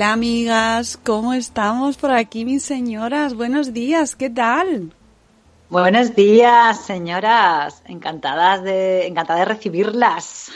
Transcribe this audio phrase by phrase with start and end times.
[0.00, 3.34] Hola amigas, ¿cómo estamos por aquí mis señoras?
[3.34, 4.94] Buenos días, ¿qué tal?
[5.70, 7.82] Buenos días, señoras.
[7.86, 10.50] Encantadas de, encantada de recibirlas.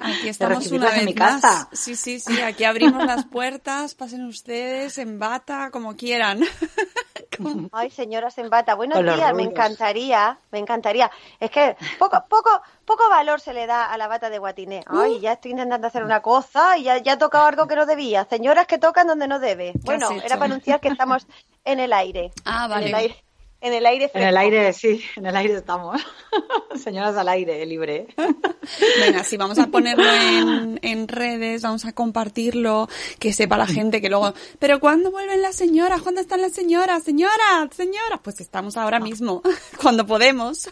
[0.00, 1.42] Aquí De estamos recibirlas una en vez mi más.
[1.42, 1.68] casa.
[1.72, 6.40] Sí, sí, sí, aquí abrimos las puertas, pasen ustedes en bata, como quieran.
[7.72, 11.10] Ay, señoras en bata, buenos Con días, me encantaría, me encantaría.
[11.40, 14.84] Es que poco, poco, poco valor se le da a la bata de guatiné.
[14.86, 17.86] Ay, ya estoy intentando hacer una cosa y ya, ya he tocado algo que no
[17.86, 18.24] debía.
[18.30, 19.72] Señoras que tocan donde no debe.
[19.82, 21.26] Bueno, era para anunciar que estamos
[21.64, 22.30] en el aire.
[22.44, 22.96] Ah, En el vale.
[22.96, 23.24] aire,
[23.64, 26.00] en el aire En el aire, sí, en el aire estamos.
[26.76, 28.06] Señoras al aire, libre.
[29.00, 34.00] Venga, sí, vamos a ponerlo en, en redes, vamos a compartirlo, que sepa la gente
[34.00, 34.34] que luego...
[34.58, 36.02] Pero ¿cuándo vuelven las señoras?
[36.02, 37.02] ¿Cuándo están las señoras?
[37.02, 38.20] Señoras, señoras.
[38.22, 39.42] Pues estamos ahora mismo,
[39.82, 40.70] cuando podemos.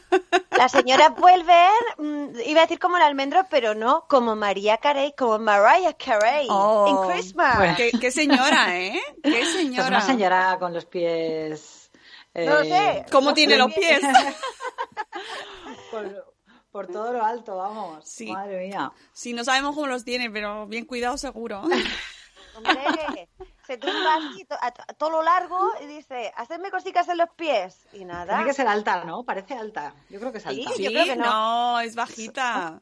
[0.57, 5.15] Las señoras vuelven, mm, iba a decir como el almendro, pero no, como María Carey,
[5.17, 7.07] como Mariah Carey Oh.
[7.07, 7.57] en Christmas.
[7.57, 7.75] Bueno.
[7.77, 9.01] ¿Qué, qué señora, ¿eh?
[9.23, 9.89] ¿Qué Pues señora?
[9.89, 11.82] una señora con los pies.
[12.35, 13.07] No lo eh, sé.
[13.11, 14.01] ¿Cómo No tiene sé los pies?
[15.91, 16.35] Por,
[16.71, 18.03] por todo lo alto, vamos.
[18.09, 18.33] Sí.
[18.33, 18.91] Madre mía.
[19.13, 21.63] Sí, no sabemos cómo los tiene, pero bien cuidado seguro.
[22.57, 23.29] Hombre,
[23.67, 27.87] se tumba así a todo lo largo y dice, hacerme cositas en los pies.
[27.93, 28.37] Y nada.
[28.37, 29.23] Tiene que ser alta, ¿no?
[29.25, 29.95] Parece alta.
[30.09, 30.71] Yo creo que es alta.
[30.75, 31.25] Sí, yo creo que no.
[31.25, 32.81] no, es bajita.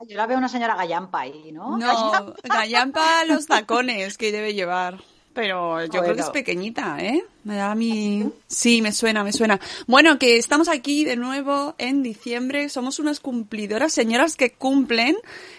[0.00, 1.78] Yo la veo una señora gallampa ahí, ¿no?
[1.78, 4.98] No, gallampa los tacones que debe llevar.
[5.34, 7.24] Pero yo creo que es pequeñita, ¿eh?
[7.42, 8.30] Me da mi...
[8.46, 9.58] Sí, me suena, me suena.
[9.88, 12.68] Bueno, que estamos aquí de nuevo en diciembre.
[12.68, 15.16] Somos unas cumplidoras, señoras que cumplen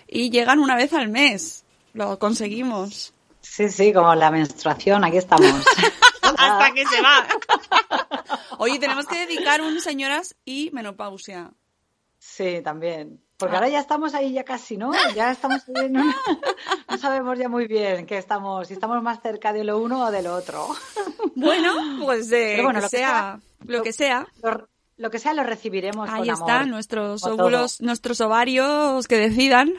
[0.07, 1.65] y llegan una vez al mes.
[1.93, 3.13] Lo conseguimos.
[3.41, 5.51] Sí, sí, como la menstruación, aquí estamos.
[6.21, 7.27] Hasta que se va.
[8.57, 11.51] Oye, tenemos que dedicar un señoras y menopausia.
[12.17, 13.24] Sí, también.
[13.35, 13.37] Ah.
[13.37, 14.91] Porque ahora ya estamos ahí ya casi, ¿no?
[15.13, 15.89] Ya estamos ahí
[16.89, 20.11] No sabemos ya muy bien qué estamos, si estamos más cerca de lo uno o
[20.11, 20.67] de lo otro.
[21.37, 21.73] Bueno,
[22.05, 24.27] pues de Pero bueno, lo que sea, sea, lo que sea.
[24.41, 26.67] Lo, lo que sea lo recibiremos Ahí con está, amor.
[26.67, 29.73] nuestros óvulos, nuestros ovarios que decidan,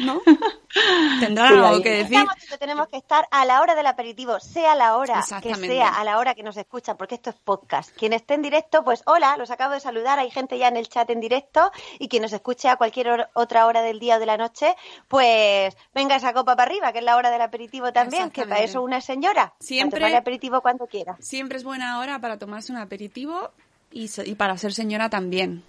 [0.00, 0.20] ¿no?
[1.20, 1.82] Tendrán algo ahí.
[1.82, 2.24] que decir.
[2.58, 6.18] Tenemos que estar a la hora del aperitivo, sea la hora que sea, a la
[6.18, 7.90] hora que nos escuchan, porque esto es podcast.
[7.96, 10.88] Quien esté en directo, pues hola, los acabo de saludar, hay gente ya en el
[10.88, 14.26] chat en directo y quien nos escuche a cualquier otra hora del día o de
[14.26, 14.74] la noche,
[15.08, 18.60] pues venga esa copa para arriba, que es la hora del aperitivo también, que para
[18.62, 19.54] eso una señora.
[19.60, 21.16] Siempre- Para tomar el aperitivo cuando quiera.
[21.20, 23.50] Siempre es buena hora para tomarse un aperitivo
[23.92, 25.62] y, y para ser señora también.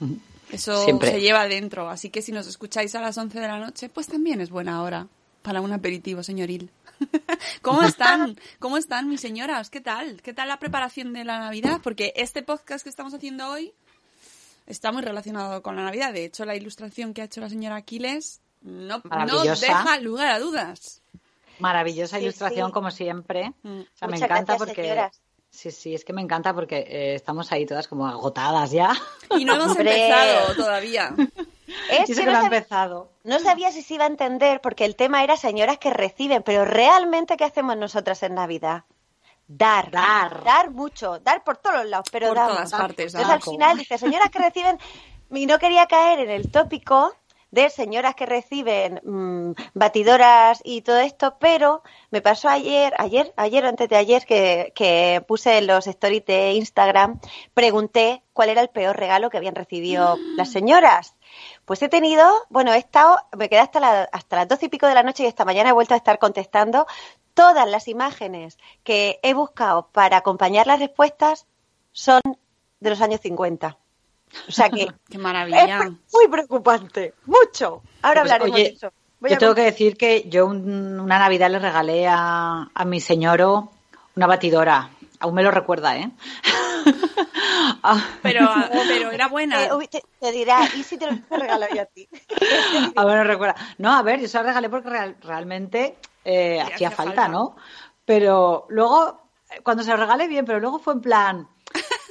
[0.50, 1.10] Eso Siempre.
[1.10, 4.06] se lleva dentro, así que si nos escucháis a las 11 de la noche, pues
[4.06, 5.08] también es buena hora
[5.42, 6.70] para un aperitivo señoril.
[7.62, 8.38] ¿Cómo están?
[8.58, 9.70] ¿Cómo están mis señoras?
[9.70, 10.22] ¿Qué tal?
[10.22, 11.80] ¿Qué tal la preparación de la Navidad?
[11.82, 13.72] Porque este podcast que estamos haciendo hoy
[14.66, 16.12] está muy relacionado con la Navidad.
[16.12, 19.02] De hecho, la ilustración que ha hecho la señora Aquiles no,
[19.60, 21.02] deja lugar a dudas.
[21.58, 22.72] Maravillosa Sí, ilustración sí.
[22.72, 23.52] como siempre.
[23.62, 25.20] O sea, me encanta gracias, porque señoras.
[25.54, 28.92] Sí, sí, es que me encanta porque eh, estamos ahí todas como agotadas ya.
[29.38, 31.14] Y no hemos empezado todavía.
[31.90, 33.10] Es que que no sabía- empezado.
[33.24, 36.64] No sabía si se iba a entender porque el tema era señoras que reciben, pero
[36.64, 38.84] realmente ¿qué hacemos nosotras en Navidad?
[39.46, 40.42] Dar, Dar.
[40.42, 42.54] dar mucho, dar por todos los lados, pero Por damos.
[42.56, 44.78] todas partes, Entonces al final dice señoras que reciben
[45.30, 47.14] y no quería caer en el tópico
[47.54, 53.64] de señoras que reciben mm, batidoras y todo esto, pero me pasó ayer, ayer, ayer
[53.64, 57.20] o antes de ayer que, que puse en los stories de Instagram,
[57.54, 61.14] pregunté cuál era el peor regalo que habían recibido las señoras.
[61.64, 64.86] Pues he tenido, bueno, he estado, me quedé hasta, la- hasta las doce y pico
[64.88, 66.86] de la noche y esta mañana he vuelto a estar contestando
[67.34, 71.46] todas las imágenes que he buscado para acompañar las respuestas
[71.92, 72.20] son
[72.80, 73.78] de los años 50.
[74.48, 75.78] O sea que Qué es maravilla.
[75.78, 77.82] pre- muy preocupante, mucho.
[78.02, 78.92] Ahora Pues, hablaremos oye, de eso.
[79.20, 83.00] Yo a tengo que decir que yo un- una Navidad le regalé a, a mi
[83.00, 83.70] señoro
[84.16, 84.90] una batidora.
[85.20, 86.10] Aún me lo recuerda, ¿eh?
[87.86, 88.48] Ah, Pero,
[88.88, 89.64] pero era buena.
[89.64, 92.08] Eh, te, te dirá, ¿y si te lo regalo yo a ti?
[92.96, 93.54] a ver, no recuerda.
[93.78, 97.28] No, a ver, yo se la regalé porque real- realmente eh, hacía falta, falta.
[97.28, 97.56] ¿no?
[98.04, 99.30] Pero luego,
[99.62, 101.48] cuando se lo regalé bien, pero luego fue en plan,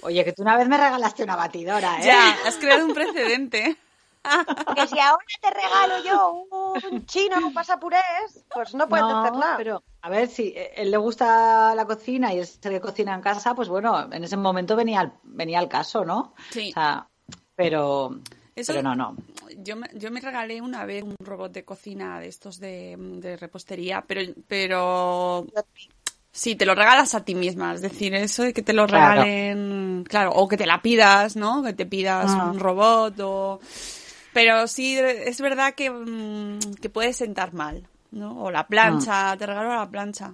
[0.04, 2.06] oye, que tú una vez me regalaste una batidora, ¿eh?
[2.06, 3.78] Ya, has creado un precedente.
[4.76, 6.48] Que si ahora te regalo yo
[6.90, 9.58] un chino, un pasapurés, pues no puedes No, hacer nada.
[9.58, 13.14] pero a ver, si eh, él le gusta la cocina y es el que cocina
[13.14, 16.34] en casa, pues bueno, en ese momento venía al, venía al caso, ¿no?
[16.52, 16.70] Sí.
[16.70, 17.06] O sea,
[17.56, 18.18] pero,
[18.56, 19.18] Eso- pero no, no.
[19.58, 23.36] Yo me, yo me regalé una vez un robot de cocina de estos de, de
[23.36, 25.46] repostería, pero, pero
[26.34, 27.74] sí, te lo regalas a ti misma.
[27.74, 29.22] Es decir, eso de que te lo Claro.
[29.22, 31.64] regalen, claro, o que te la pidas, ¿no?
[31.64, 32.44] Que te pidas Ah.
[32.52, 33.60] un robot o...
[34.34, 38.44] Pero sí, es verdad que, mm, que puede sentar mal, ¿no?
[38.44, 40.34] O la plancha, te regalo la plancha.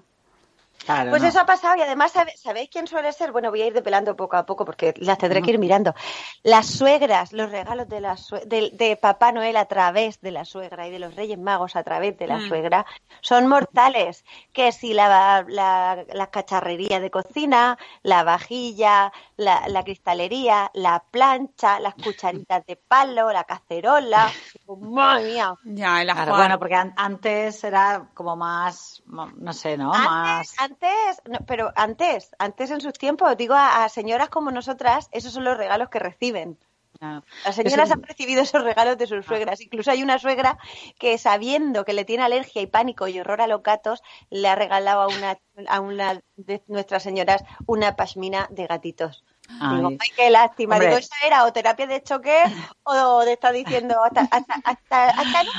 [0.89, 1.27] Claro, Pues no.
[1.29, 3.31] eso ha pasado y además, ¿sabe- ¿sabéis quién suele ser?
[3.31, 5.93] Bueno, voy a ir depelando poco a poco porque las tendré que ir mirando.
[6.41, 10.45] Las suegras, los regalos de, la sue- de, de Papá Noel a través de la
[10.45, 12.47] suegra y de los Reyes Magos a través de la Mm.
[12.47, 12.85] suegra
[13.21, 14.25] son mortales.
[14.51, 21.79] Que si la, la, la cacharrería de cocina, la vajilla, la, la cristalería, la plancha,
[21.79, 24.31] las cucharitas de palo, la cacerola.
[24.81, 25.53] ¡Madre mía!
[25.63, 29.89] Ya, el Claro, bueno, porque an- antes era como más, no sé, ¿no?
[29.89, 30.53] más...
[30.59, 35.09] Antes, antes, no, pero antes, antes en sus tiempos, digo a, a señoras como nosotras,
[35.11, 36.57] esos son los regalos que reciben.
[37.01, 39.61] ah, Las señoras eso- han recibido esos regalos de sus suegras.
[39.61, 40.57] Incluso hay una suegra
[40.97, 44.55] que sabiendo que le tiene alergia y pánico y horror a los gatos, le ha
[44.55, 45.37] regalado a una,
[45.67, 49.23] a una de nuestras señoras una pashmina de gatitos.
[49.47, 49.97] Digo, Ay.
[49.99, 50.75] ay, qué lástima.
[50.75, 50.89] Hombre.
[50.89, 52.43] Digo, ¿esa era o terapia de choque
[52.83, 55.51] o de estar diciendo hasta, hasta, hasta, hasta no?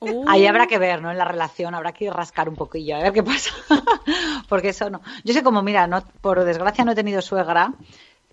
[0.00, 1.10] Uh, Ahí habrá que ver, ¿no?
[1.10, 3.50] En la relación habrá que rascar un poquillo, a ver qué pasa.
[4.48, 5.00] Porque eso no.
[5.24, 7.72] Yo sé como, mira, no, por desgracia no he tenido suegra,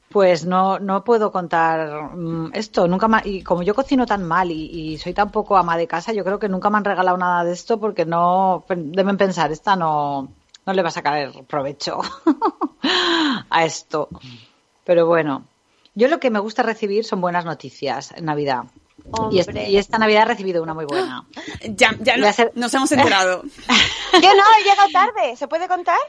[0.09, 2.87] pues no, no puedo contar mm, esto.
[2.87, 5.87] Nunca ma- y como yo cocino tan mal y, y soy tan poco ama de
[5.87, 9.51] casa, yo creo que nunca me han regalado nada de esto porque no deben pensar,
[9.51, 10.27] esta no,
[10.65, 12.01] no le va a sacar provecho
[13.49, 14.09] a esto.
[14.83, 15.43] Pero bueno,
[15.95, 18.65] yo lo que me gusta recibir son buenas noticias en Navidad.
[19.31, 21.25] Y, esta Navidad he recibido una muy buena.
[21.69, 23.43] ya, ya no- nos hemos enterado.
[24.13, 25.35] Yo no, he llegado tarde.
[25.35, 25.99] ¿Se puede contar?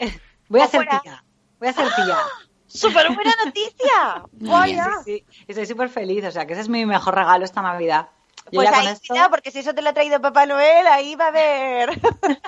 [0.49, 1.25] Voy a ser tía.
[1.59, 2.19] Voy a ser tía.
[2.67, 4.25] ¡Súper buena noticia!
[4.33, 4.91] ¡Vaya!
[5.05, 5.45] Sí, sí.
[5.47, 6.25] Estoy súper feliz.
[6.25, 8.09] O sea, que ese es mi mejor regalo esta Navidad.
[8.51, 9.07] Yo Pues ahí, esto.
[9.09, 12.01] cuidado, porque si eso te lo ha traído Papá Noel, ahí va a haber.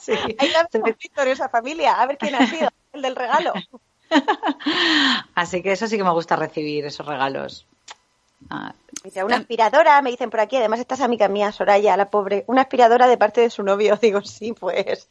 [0.00, 0.12] Sí.
[0.12, 2.00] Ahí va a haber conflicto en esa familia.
[2.00, 3.52] A ver quién ha sido el del regalo.
[5.34, 7.66] Así que eso sí que me gusta recibir, esos regalos.
[8.50, 8.74] Ah,
[9.06, 12.44] Dice, una aspiradora, me dicen por aquí, además esta es amiga mía, Soraya, la pobre,
[12.48, 13.96] una aspiradora de parte de su novio.
[14.02, 15.08] Digo, sí, pues.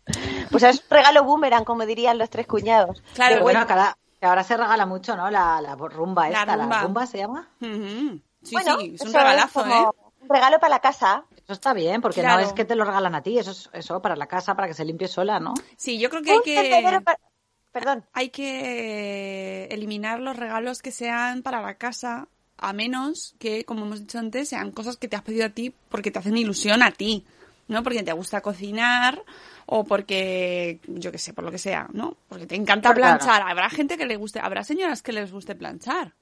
[0.51, 3.01] Pues es un regalo boomerang, como dirían los tres cuñados.
[3.13, 5.29] Claro, pero De bueno, cada, que ahora se regala mucho, ¿no?
[5.31, 6.75] La, la rumba La esta, rumba.
[6.75, 7.47] la rumba se llama.
[7.61, 9.87] Sí, Bueno, sí, es un regalazo, como ¿eh?
[10.21, 11.23] Un regalo para la casa.
[11.37, 12.41] Eso está bien, porque Claro.
[12.41, 14.67] no es que te lo regalan a ti, eso es eso para la casa, para
[14.67, 15.53] que se limpie sola, ¿no?
[15.77, 17.17] Sí, yo creo que hay que, para-
[17.71, 18.05] Perdón.
[18.13, 24.01] hay que eliminar los regalos que sean para la casa, a menos que, como hemos
[24.01, 26.91] dicho antes, sean cosas que te has pedido a ti porque te hacen ilusión a
[26.91, 27.25] ti,
[27.67, 27.83] ¿no?
[27.83, 29.23] Porque te gusta cocinar
[29.65, 32.17] o porque, yo qué sé, por lo que sea, ¿no?
[32.29, 33.41] Porque te encanta planchar.
[33.41, 36.13] Habrá gente que le guste, habrá señoras que les guste planchar.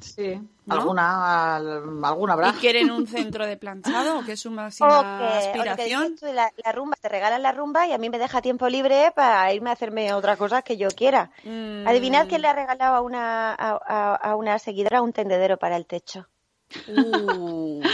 [0.00, 0.40] Sí.
[0.66, 0.74] ¿No?
[0.74, 2.50] Alguna, al- alguna habrá.
[2.50, 4.88] ¿Y quieren un centro de planchado o que es su O máxima
[5.18, 6.16] que, o que aspiración?
[6.16, 8.68] tú de la, la rumba, te regalan la rumba y a mí me deja tiempo
[8.68, 11.30] libre para irme a hacerme otra cosa que yo quiera.
[11.44, 11.86] Mm.
[11.88, 15.76] Adivinad quién le ha regalado a una, a, a- a una seguidora un tendedero para
[15.76, 16.28] el techo.
[16.88, 17.82] Uh.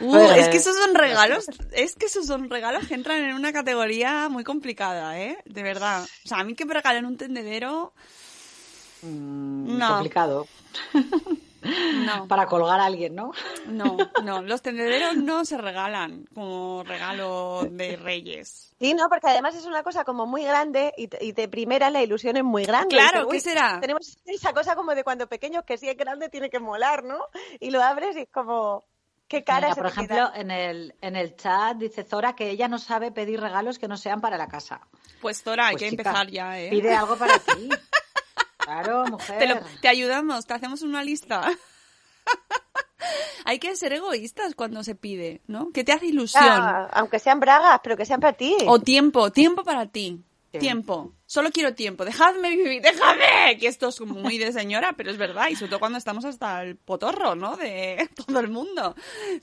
[0.00, 3.34] Uh, Pues, es que esos son regalos, es que esos son regalos que entran en
[3.34, 5.36] una categoría muy complicada, ¿eh?
[5.44, 6.02] De verdad.
[6.24, 7.92] O sea, a mí que me regalen un tendedero,
[9.06, 9.88] Mm, No.
[9.94, 10.46] Complicado.
[12.04, 13.32] no, Para colgar a alguien, ¿no?
[13.66, 14.42] no, no.
[14.42, 18.72] Los tendederos no se regalan como regalo de reyes.
[18.78, 21.90] Sí, no, porque además es una cosa como muy grande y, te- y de primera
[21.90, 22.88] la ilusión es muy grande.
[22.94, 23.80] Claro, Dices, ¿qué "Uy, será?
[23.80, 27.18] Tenemos esa cosa como de cuando pequeños que si es grande tiene que molar, ¿no?
[27.60, 28.84] Y lo abres y es como,
[29.28, 32.68] ¿qué cara Mira, por te ejemplo, en el, en el chat dice Zora que ella
[32.68, 34.80] no sabe pedir regalos que no sean para la casa.
[35.20, 36.68] Pues Zora, hay Pues, que chica, empezar ya, ¿eh?
[36.70, 37.68] Pide algo para ti.
[38.66, 39.38] Claro, mujer.
[39.38, 41.48] Te, lo- te ayudamos, te hacemos una lista.
[43.44, 45.70] hay que ser egoístas cuando se pide, ¿no?
[45.72, 46.42] Que te hace ilusión.
[46.44, 48.56] Ah, aunque sean bragas, pero que sean para ti.
[48.66, 50.20] O tiempo, tiempo para ti.
[50.58, 51.12] Tiempo.
[51.26, 52.06] Solo quiero tiempo.
[52.06, 53.58] Dejadme vivir, dejadme.
[53.60, 55.48] Que esto es como muy de señora, pero es verdad.
[55.50, 57.56] Y sobre todo cuando estamos hasta el potorro, ¿no?
[57.58, 58.94] De todo el mundo.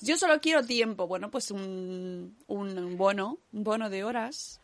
[0.01, 1.05] Yo solo quiero tiempo.
[1.07, 4.59] Bueno, pues un, un bono, un bono de horas.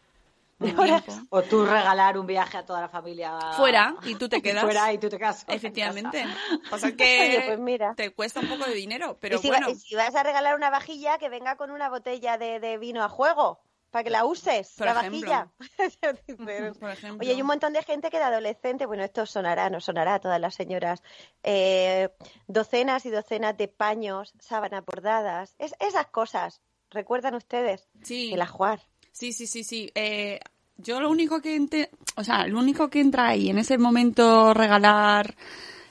[1.30, 3.38] O tú regalar un viaje a toda la familia.
[3.56, 4.64] Fuera y tú te quedas.
[4.64, 5.46] Fuera y tú te quedas.
[5.48, 6.22] Efectivamente.
[6.24, 6.60] casa.
[6.70, 7.94] Pasa que Oye, pues mira.
[7.96, 9.72] te cuesta un poco de dinero, pero y, si va- bueno.
[9.72, 13.04] y si vas a regalar una vajilla, que venga con una botella de, de vino
[13.04, 13.62] a juego,
[13.92, 15.30] para que la uses, Por la ejemplo.
[15.30, 15.52] vajilla.
[16.80, 17.18] Por ejemplo.
[17.22, 20.20] Oye, hay un montón de gente que de adolescente, bueno, esto sonará, no sonará a
[20.20, 21.02] todas las señoras,
[21.44, 22.10] eh,
[22.48, 26.62] docenas y docenas de paños, sábanas bordadas, es, esas cosas,
[26.92, 27.88] ¿recuerdan ustedes?
[28.04, 28.32] Sí.
[28.34, 28.82] El ajuar.
[29.20, 29.92] Sí, sí, sí, sí.
[29.96, 30.40] Eh,
[30.78, 34.54] yo lo único que ente- o sea, lo único que entra ahí en ese momento
[34.54, 35.36] regalar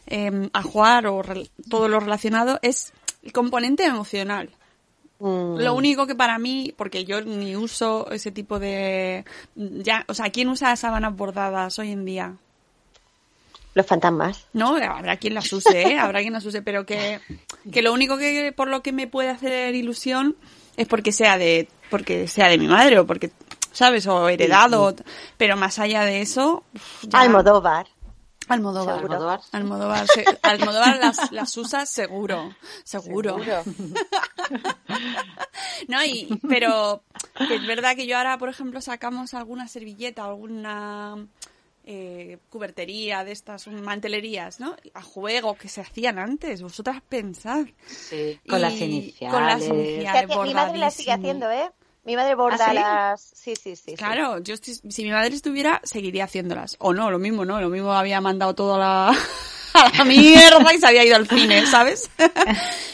[0.07, 4.49] eh, a jugar o re- todo lo relacionado es el componente emocional.
[5.19, 5.59] Mm.
[5.59, 10.31] Lo único que para mí, porque yo ni uso ese tipo de, ya, o sea,
[10.31, 12.35] ¿quién usa sábanas bordadas hoy en día?
[13.75, 14.47] Los fantasmas.
[14.55, 15.99] No, habrá quien las use, ¿eh?
[15.99, 17.21] habrá quien las use, pero que,
[17.71, 20.35] que lo único que por lo que me puede hacer ilusión
[20.79, 23.31] es porque sea de, porque sea de mi madre o porque,
[23.73, 24.07] ¿sabes?
[24.07, 24.95] O heredado,
[25.37, 26.65] pero más allá de eso,
[27.03, 27.87] ya- Almodóvar.
[28.49, 28.99] Almodóvar.
[29.01, 29.41] Almodóvar.
[29.53, 32.55] Almodóvar, se- Almodóvar las, las usa seguro,
[32.85, 33.39] seguro.
[33.39, 33.63] Seguro.
[35.89, 37.03] No, y, pero
[37.51, 41.27] es verdad que yo ahora, por ejemplo, sacamos alguna servilleta, alguna
[41.91, 44.77] eh, cubertería de estas, mantelerías, ¿no?
[44.93, 46.61] A juego que se hacían antes.
[46.61, 47.65] Vosotras pensad.
[47.87, 49.35] Sí, con las iniciales.
[49.35, 50.25] con las iniciales.
[50.31, 51.71] hacía- mi madre la sigue haciendo, ¿eh?
[52.05, 52.75] Mi madre borda ¿Ah, sí?
[52.75, 53.21] las...
[53.23, 53.83] Sí, sí, sí.
[53.93, 53.95] sí.
[53.97, 56.77] Claro, yo estoy- si mi madre estuviera, seguiría haciéndolas.
[56.79, 57.59] O no, lo mismo, ¿no?
[57.61, 59.09] Lo mismo había mandado todo a la,
[59.75, 62.11] a la mierda y se había ido al cine, ¿sabes?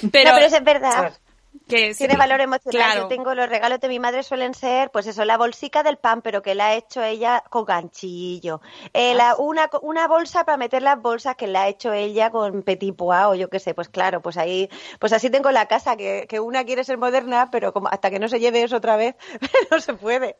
[0.02, 1.18] no, pero es verdad.
[1.68, 2.70] Que Tiene valor emocional.
[2.70, 3.00] Claro.
[3.02, 6.20] Yo tengo los regalos de mi madre suelen ser, pues eso, la bolsica del pan,
[6.22, 8.60] pero que la ha hecho ella con ganchillo.
[8.92, 12.62] Eh, la- una, una bolsa para meter las bolsas que la ha hecho ella con
[12.62, 13.74] petit pois o yo qué sé.
[13.74, 14.68] Pues claro, pues ahí,
[14.98, 18.18] pues así tengo la casa, que, que una quiere ser moderna, pero como hasta que
[18.18, 19.14] no se lleve eso otra vez,
[19.70, 20.36] no se puede.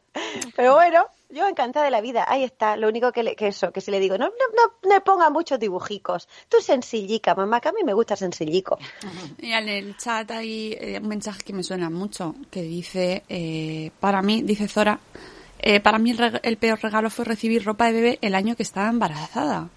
[0.57, 2.25] Pero bueno, yo encantada de la vida.
[2.29, 2.77] Ahí está.
[2.77, 5.31] Lo único que, le- que eso, que si le digo, no, no, no, no ponga
[5.31, 6.29] muchos dibujicos.
[6.49, 8.79] Tú sencillica, mamá, que a mí me gusta sencillico.
[9.39, 13.91] Mira, en el chat hay eh, un mensaje que me suena mucho, que dice, eh,
[14.01, 15.01] para mí, dice Zora,
[15.59, 18.63] eh, para mí el, el peor regalo fue recibir ropa de bebé el año que
[18.63, 19.69] estaba embarazada.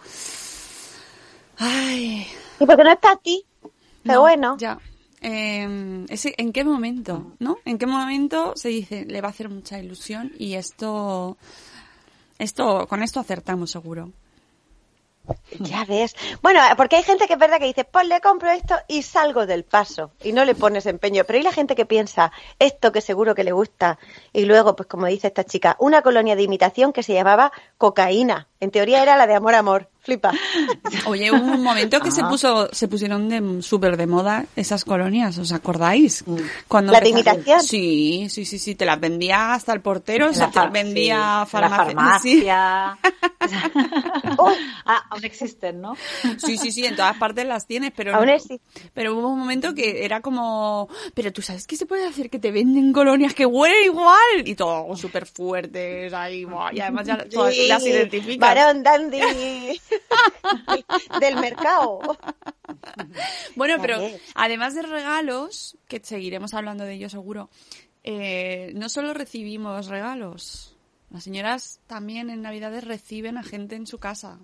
[1.57, 2.27] Ay,
[2.59, 3.43] ¿Y por qué no está aquí?
[4.03, 4.57] Pero no, bueno.
[4.59, 4.79] Ya.
[5.21, 7.33] Eh, ¿En qué momento?
[7.39, 7.57] ¿No?
[7.65, 11.37] ¿En qué momento se dice le va a hacer mucha ilusión y esto,
[12.37, 14.11] esto, con esto acertamos seguro?
[15.59, 16.15] Ya ves.
[16.41, 19.45] Bueno, porque hay gente que es verdad que dice, pues le compro esto y salgo
[19.45, 21.23] del paso y no le pones empeño.
[21.25, 23.97] Pero hay la gente que piensa esto que seguro que le gusta
[24.33, 28.47] y luego, pues como dice esta chica, una colonia de imitación que se llamaba cocaína.
[28.59, 29.89] En teoría era la de amor amor.
[30.07, 30.31] Flipa.
[31.05, 35.37] Oye, hubo un momento que se puso, se pusieron de súper de moda esas colonias,
[35.37, 36.23] ¿os acordáis?
[36.69, 37.61] Cuando ¿Las de imitación?
[37.61, 40.69] Sí, sí, sí, sí, te las vendía hasta el portero, o En sea, la te
[40.69, 42.17] vendía sí, en la farmacia.
[42.23, 42.41] Sí.
[42.41, 42.97] farmacia.
[44.39, 44.53] Uy.
[44.85, 45.03] ah,
[45.41, 45.95] existen, ¿no?
[46.37, 48.61] Sí, sí, sí, en todas partes las tienes, pero Aún no- existe.
[48.93, 52.39] pero hubo un momento que era como, pero tú sabes qué se puede hacer que
[52.39, 57.53] te venden colonias que huelen igual y todo súper fuertes ahí, y además ya todas
[57.55, 58.37] Sí, las identificas.
[58.39, 59.19] Varón dandy
[61.19, 61.99] del mercado.
[63.55, 63.99] Bueno, pero
[64.35, 67.49] además de regalos, que seguiremos hablando de ello seguro,
[68.03, 70.75] eh, no solo recibimos regalos,
[71.09, 74.39] las señoras también en Navidades reciben a gente en su casa.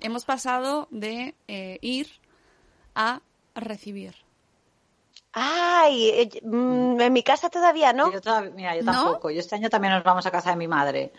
[0.00, 2.08] Hemos pasado de eh, ir
[2.94, 3.20] a
[3.54, 4.14] recibir.
[5.32, 8.12] Ay, eh, mm, en mi casa todavía no.
[8.12, 8.92] Yo todavía- mira, yo ¿No?
[8.92, 9.30] tampoco.
[9.30, 11.12] Yo este año también nos vamos a casa de mi madre.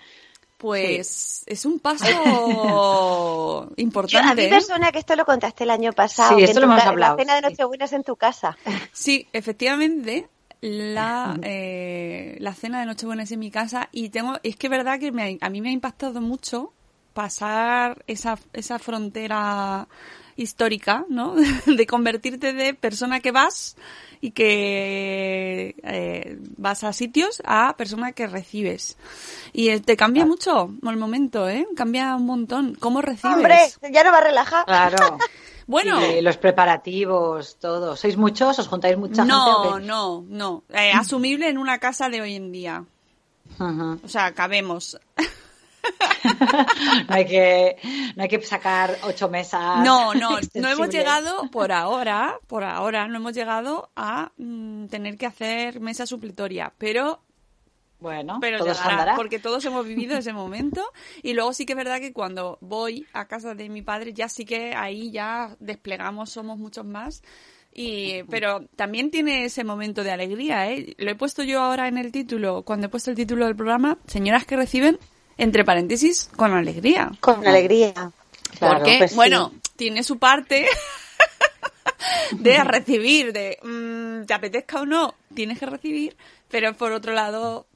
[0.58, 4.36] Pues es un paso Yo, a importante.
[4.36, 4.50] mí ¿eh?
[4.52, 6.30] me suena que esto lo contaste el año pasado.
[6.32, 7.46] Sí, que esto lo hemos hablado, La cena de sí.
[7.50, 8.58] Nochebuena es en tu casa.
[8.94, 10.30] Sí, efectivamente,
[10.62, 14.72] la, eh, la cena de Nochebuena es en mi casa y tengo, es que es
[14.72, 16.72] verdad que me a mí me ha impactado mucho
[17.16, 19.88] pasar esa, esa frontera
[20.36, 21.34] histórica, ¿no?
[21.66, 23.78] De convertirte de persona que vas
[24.22, 28.98] y que eh, vas a sitios a persona que recibes.
[29.54, 31.66] Y eh, te cambia mucho el momento, ¿eh?
[31.76, 32.76] Cambia un montón.
[32.76, 33.38] ¿Cómo recibes?
[33.38, 33.60] Hombre,
[33.92, 34.66] ya no va a relajar.
[34.66, 35.18] Claro.
[35.68, 37.96] Bueno, Y los preparativos, todo.
[37.96, 38.60] ¿Sois muchos?
[38.60, 39.34] ¿Os juntáis mucha gente?
[39.34, 39.84] no, o qué?
[39.84, 40.64] no, no.
[40.70, 42.86] Eh, asumible en una casa de hoy en día.
[43.60, 44.00] Ujú.
[44.04, 45.00] O sea, cabemos.
[47.08, 47.78] no, hay que,
[48.16, 49.84] no hay que sacar ocho mesas.
[49.84, 55.18] No, no, no hemos llegado por ahora, por ahora, no hemos llegado a mm, tener
[55.18, 57.22] que hacer mesa supletoria, pero
[58.00, 59.16] Bueno, pero llegará, andará.
[59.16, 60.84] porque todos hemos vivido ese momento
[61.24, 64.30] y luego sí que es verdad que cuando voy a casa de mi padre ya
[64.30, 67.24] sí que ahí ya desplegamos, somos muchos más.
[67.78, 70.96] Y, pero también tiene ese momento de alegría, ¿eh?
[70.98, 73.98] Lo he puesto yo ahora en el título, cuando he puesto el título del programa,
[74.08, 74.98] señoras que reciben,
[75.38, 77.12] entre paréntesis, con alegría.
[77.20, 77.94] Con alegría.
[78.58, 79.16] Claro, Porque, pues sí.
[79.16, 80.66] bueno, tiene su parte
[82.32, 86.16] de recibir, de mm, te apetezca o no, tienes que recibir,
[86.50, 87.68] pero por otro lado,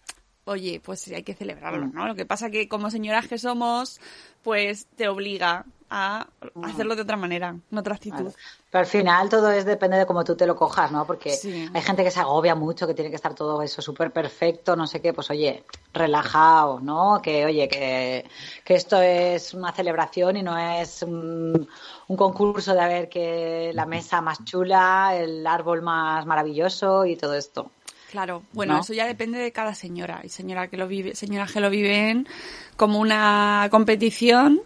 [0.45, 2.07] oye, pues hay que celebrarlo, ¿no?
[2.07, 3.99] Lo que pasa que como señoras que somos,
[4.43, 6.27] pues te obliga a
[6.63, 8.31] hacerlo de otra manera, en otra actitud.
[8.71, 11.05] Pero al final todo es depende de cómo tú te lo cojas, ¿no?
[11.05, 11.67] Porque Sí.
[11.73, 14.85] hay gente que se agobia mucho, que tiene que estar todo eso súper perfecto, no
[14.85, 17.19] sé qué, pues oye, relajado, ¿no?
[17.23, 18.25] Que oye, que,
[18.63, 21.67] que esto es una celebración y no es un,
[22.07, 27.15] un concurso de a ver que la mesa más chula, el árbol más maravilloso y
[27.15, 27.71] todo esto.
[28.11, 28.79] Claro, bueno, ¿No?
[28.81, 30.21] eso ya depende de cada señora.
[30.23, 32.27] Hay señora que lo vive, señoras que lo viven
[32.75, 34.61] como una competición,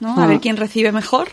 [0.00, 0.18] ¿no?
[0.18, 0.26] A Ah.
[0.26, 1.28] ver quién recibe mejor.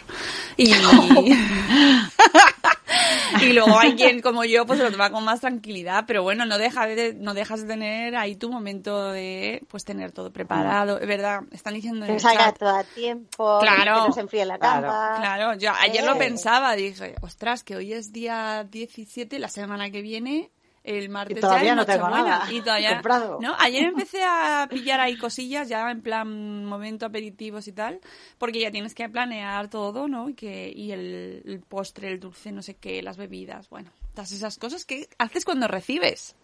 [0.57, 0.73] Y,
[3.41, 6.05] y luego hay quien, como yo, pues lo toma con más tranquilidad.
[6.07, 10.11] Pero bueno, no deja de, no dejas de tener ahí tu momento de, pues tener
[10.11, 10.99] todo preparado.
[10.99, 12.59] Es verdad, están diciendo en Que el salga chat.
[12.59, 14.01] todo a tiempo, Claro.
[14.03, 14.87] que no se enfríe la Claro.
[14.87, 15.15] cama.
[15.17, 16.19] Claro, yo ayer lo Eh.
[16.19, 20.51] pensaba, dije, ostras, que hoy es día 17, la semana que viene,
[20.83, 23.39] el martes Y todavía ya no tengo nada Y todavía, comprado.
[23.41, 23.55] ¿no?
[23.59, 28.00] Ayer empecé a pillar ahí cosillas, ya en plan momento aperitivos y tal,
[28.38, 30.29] porque ya tienes que planear todo, ¿no?
[30.29, 34.31] Y, que, y el, el postre, el dulce, no sé qué, las bebidas, bueno, todas
[34.31, 36.35] esas cosas que haces cuando recibes.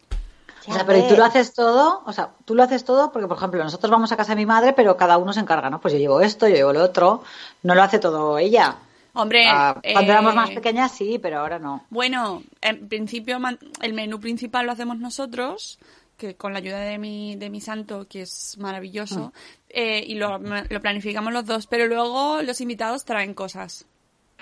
[0.67, 2.03] O sea, pero ¿y tú lo haces todo?
[2.05, 4.45] O sea, tú lo haces todo porque, por ejemplo, nosotros vamos a casa de mi
[4.45, 5.79] madre, pero cada uno se encarga, ¿no?
[5.79, 7.23] Pues yo llevo esto, yo llevo lo otro.
[7.63, 8.77] No lo hace todo ella.
[9.17, 11.83] Hombre, Ah, cuando eh, éramos más pequeñas sí, pero ahora no.
[11.89, 13.39] Bueno, en principio
[13.81, 15.79] el menú principal lo hacemos nosotros,
[16.17, 19.33] que con la ayuda de mi, de mi santo, que es maravilloso,
[19.69, 23.87] eh, y lo, lo planificamos los dos, pero luego los invitados traen cosas.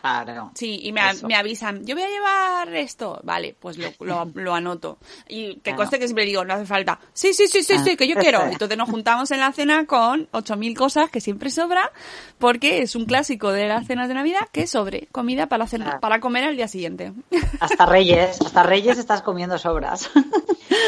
[0.05, 0.51] Claro.
[0.53, 1.27] Sí, y me, a- Eso.
[1.27, 3.19] me avisan, yo voy a llevar esto.
[3.23, 4.99] Vale, pues lo, lo, lo anoto.
[5.27, 5.77] Y que Claro.
[5.77, 6.99] conste que siempre digo, no hace falta.
[7.13, 8.43] Sí, sí, sí, sí, Ah, sí, que yo quiero.
[8.43, 8.51] es.
[8.53, 11.91] Entonces nos juntamos en la cena con 8.000 cosas que siempre sobra,
[12.37, 15.85] porque es un clásico de las cenas de Navidad que sobre comida para, la cena,
[15.85, 15.99] Claro.
[16.01, 17.11] para comer al día siguiente.
[17.59, 20.09] Hasta Reyes, hasta Reyes estás comiendo sobras.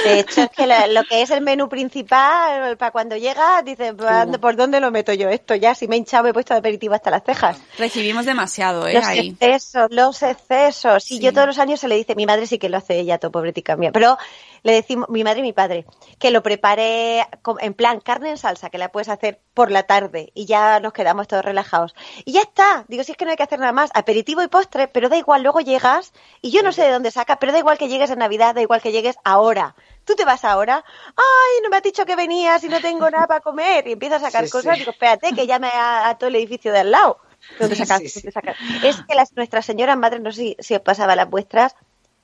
[0.04, 3.94] De hecho, es que lo, lo que es el menú principal, para cuando llega, dices,
[3.94, 5.56] ¿por dónde- ¿por dónde lo meto yo esto?
[5.56, 7.58] Ya, si me he hinchado, me he puesto de aperitivo hasta las cejas.
[7.78, 8.94] Recibimos demasiado, ¿eh?
[8.94, 9.30] Los Ahí.
[9.39, 11.04] excesos, los excesos.
[11.04, 11.20] Sí, Sí.
[11.22, 13.32] yo todos los años se le dice, mi madre sí que lo hace ella, todo
[13.32, 14.17] pobretica mía, pero
[14.63, 15.86] le decimos, mi madre y mi padre,
[16.20, 17.26] que lo prepare
[17.60, 20.93] en plan carne en salsa, que la puedes hacer por la tarde y ya nos
[20.93, 21.96] quedamos todos relajados.
[22.26, 24.48] Y ya está, digo, si es que no hay que hacer nada más, aperitivo y
[24.48, 27.60] postre, pero da igual, luego llegas y yo no sé de dónde sacas, pero da
[27.60, 29.76] igual que llegues en Navidad, da igual que llegues ahora.
[30.06, 30.84] Tú te vas ahora,
[31.15, 34.24] ay, no me has dicho que venías y no tengo nada para comer, y empiezas
[34.24, 34.80] a sacar Sí, cosas, sí.
[34.80, 37.20] digo, espérate, que llame a, a todo el edificio de al lado.
[37.60, 38.02] ¿Dónde Sí, sacas?
[38.02, 38.19] sí, sí.
[38.21, 38.58] ¿Dónde sacas?
[38.84, 41.76] Es que las, nuestras señoras madres, no sé si, si os pasaba las vuestras,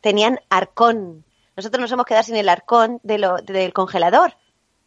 [0.01, 1.23] tenían arcón.
[1.55, 4.35] Nosotros nos hemos quedado sin el arcón de lo, del congelador.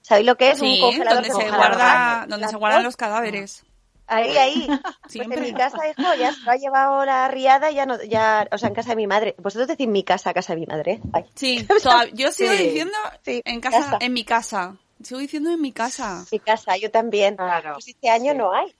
[0.02, 1.26] ¿Sabéis lo que es Sí, un congelador?
[1.26, 3.64] donde se guarda, donde se guardan los cadáveres.
[4.08, 4.68] Ahí, ahí.
[5.02, 8.46] Pues en mi casa, hijo, ya se lo ha llevado la riada ya no, ya,
[8.52, 9.34] o sea, en casa de mi madre.
[9.38, 11.00] Vosotros decís mi casa, casa de mi madre.
[11.12, 11.24] Ay.
[11.34, 12.64] Sí, toda- yo sigo Sí.
[12.64, 13.98] diciendo Sí, en casa, casa.
[14.00, 14.76] en mi casa.
[15.02, 16.24] Sigo diciendo en mi casa.
[16.30, 17.36] Mi casa, yo también.
[17.36, 18.38] Claro, Pues este año sí.
[18.38, 18.72] no hay.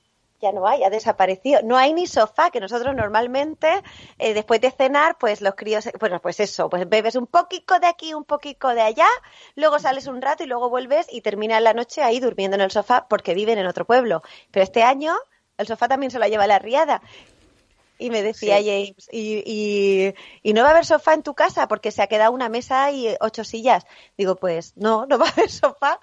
[0.43, 1.61] Ya no hay, ha desaparecido.
[1.65, 3.83] No hay ni sofá, que nosotros normalmente,
[4.19, 7.87] eh, después de cenar, pues los críos, bueno, pues eso, pues bebes un poquito de
[7.87, 9.07] aquí, un poquito de allá,
[9.55, 12.71] luego sales un rato y luego vuelves y terminas la noche ahí durmiendo en el
[12.71, 14.23] sofá porque viven en otro pueblo.
[14.51, 15.15] Pero este año
[15.57, 17.01] el sofá también se lo lleva la riada.
[17.99, 18.67] Y me decía Sí.
[18.67, 22.09] James, y, y, y no va a haber sofá en tu casa porque se ha
[22.09, 23.87] quedado una mesa y ocho sillas.
[24.19, 25.99] Digo, pues no, no va a haber sofá.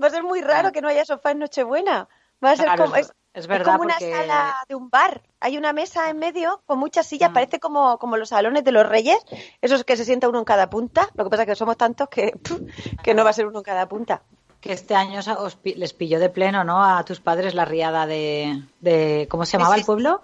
[0.00, 2.06] Va a ser muy raro que no haya sofá en Nochebuena.
[2.44, 4.90] Va a ser Claro, como, es- es, es es verdad, como una sala de un
[4.90, 5.22] bar.
[5.40, 7.34] Hay una mesa en medio con muchas sillas, Mm.
[7.34, 9.18] parece como, como los salones de los reyes,
[9.62, 11.08] esos que se sienta uno en cada punta.
[11.14, 12.32] Lo que pasa es que somos tantos que,
[13.02, 14.22] que no va a ser uno en cada punta.
[14.60, 16.84] Que este año os- les pilló de pleno, ¿no?
[16.84, 20.22] A tus padres la riada de, de ¿cómo se llamaba el pueblo?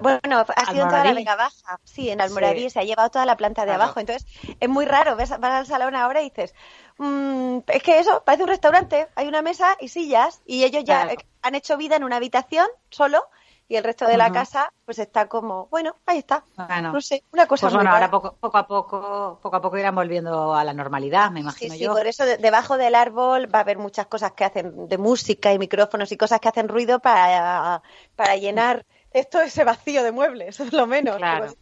[0.00, 1.12] Bueno, ha sido en toda la.
[1.12, 1.80] Vega Baja.
[1.82, 2.70] Sí, en Almoradí Sí.
[2.70, 3.82] se ha llevado toda la planta de Claro.
[3.82, 3.98] abajo.
[4.00, 4.24] Entonces,
[4.60, 5.16] es muy raro.
[5.16, 6.54] Ves, vas al salón ahora y dices,
[6.98, 9.08] "Mm, es que eso, parece un restaurante.
[9.14, 10.40] Hay una mesa y sillas.
[10.46, 11.20] Y ellos ya Claro.
[11.42, 13.28] han hecho vida en una habitación solo.
[13.68, 16.44] Y el resto de la casa, pues está como, bueno, ahí está.
[16.56, 18.04] Bueno, No sé, una cosa pues muy bueno, rara.
[18.06, 21.74] ahora poco, poco a poco, poco a poco irán volviendo a la normalidad, me imagino
[21.74, 21.92] sí, yo.
[21.92, 25.52] por eso de- debajo del árbol va a haber muchas cosas que hacen de música
[25.52, 27.82] y micrófonos y cosas que hacen ruido para,
[28.14, 31.16] para llenar esto ese vacío de muebles, es lo menos.
[31.16, 31.52] Claro.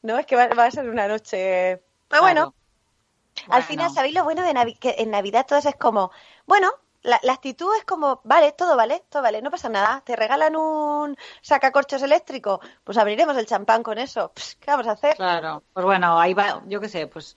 [0.00, 1.82] No, es que va, va a ser una noche.
[2.08, 2.22] Pero Claro.
[2.22, 2.54] bueno,
[3.48, 6.10] Al final, ¿sabéis lo bueno de Navi- que en Navidad todo eso es como,
[6.46, 6.68] bueno,
[7.02, 10.02] la, la actitud es como, vale, todo vale, todo vale, no pasa nada.
[10.04, 14.32] Te regalan un sacacorchos eléctrico, pues abriremos el champán con eso.
[14.34, 15.16] Pss, ¿Qué vamos a hacer?
[15.16, 17.36] Claro, pues bueno, ahí va, yo qué sé, pues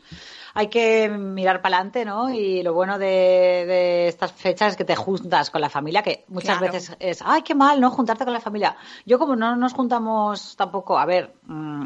[0.53, 2.29] hay que mirar para adelante, ¿no?
[2.29, 6.25] Y lo bueno de, de estas fechas es que te juntas con la familia, que
[6.27, 6.73] muchas Claro.
[6.73, 7.89] veces es, ay, qué mal, ¿no?
[7.91, 8.75] Juntarte con la familia.
[9.05, 11.83] Yo como no nos juntamos tampoco, a ver, mm,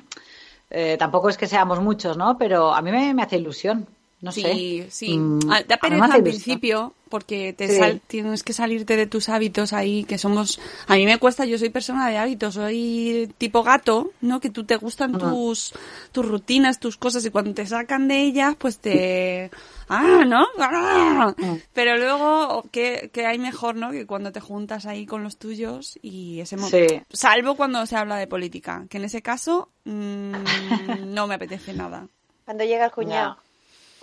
[0.72, 2.38] eh, tampoco es que seamos muchos, ¿no?
[2.38, 3.88] Pero a mí me, me hace ilusión,
[4.24, 4.88] no sí, sé.
[4.90, 5.18] sí.
[5.18, 7.76] Mm, Ah, da pereza al principio porque te Sí.
[7.78, 10.60] sal- tienes que salirte de tus hábitos ahí, que somos...
[10.88, 14.40] A mí me cuesta, yo soy persona de hábitos, soy tipo gato, ¿no?
[14.40, 15.74] Que tú te gustan tus,
[16.12, 19.52] tus rutinas, tus cosas y cuando te sacan de ellas, pues te...
[19.90, 20.48] Ah, ¿no?
[20.58, 21.36] Ah.
[21.74, 23.92] Pero luego, ¿qué, qué hay mejor, no?
[23.92, 26.88] Que cuando te juntas ahí con los tuyos y ese mo- Sí.
[27.12, 30.32] Salvo cuando se habla de política, que en ese caso mm,
[31.14, 32.08] no me apetece nada.
[32.46, 33.38] Cuando llega el cuñado.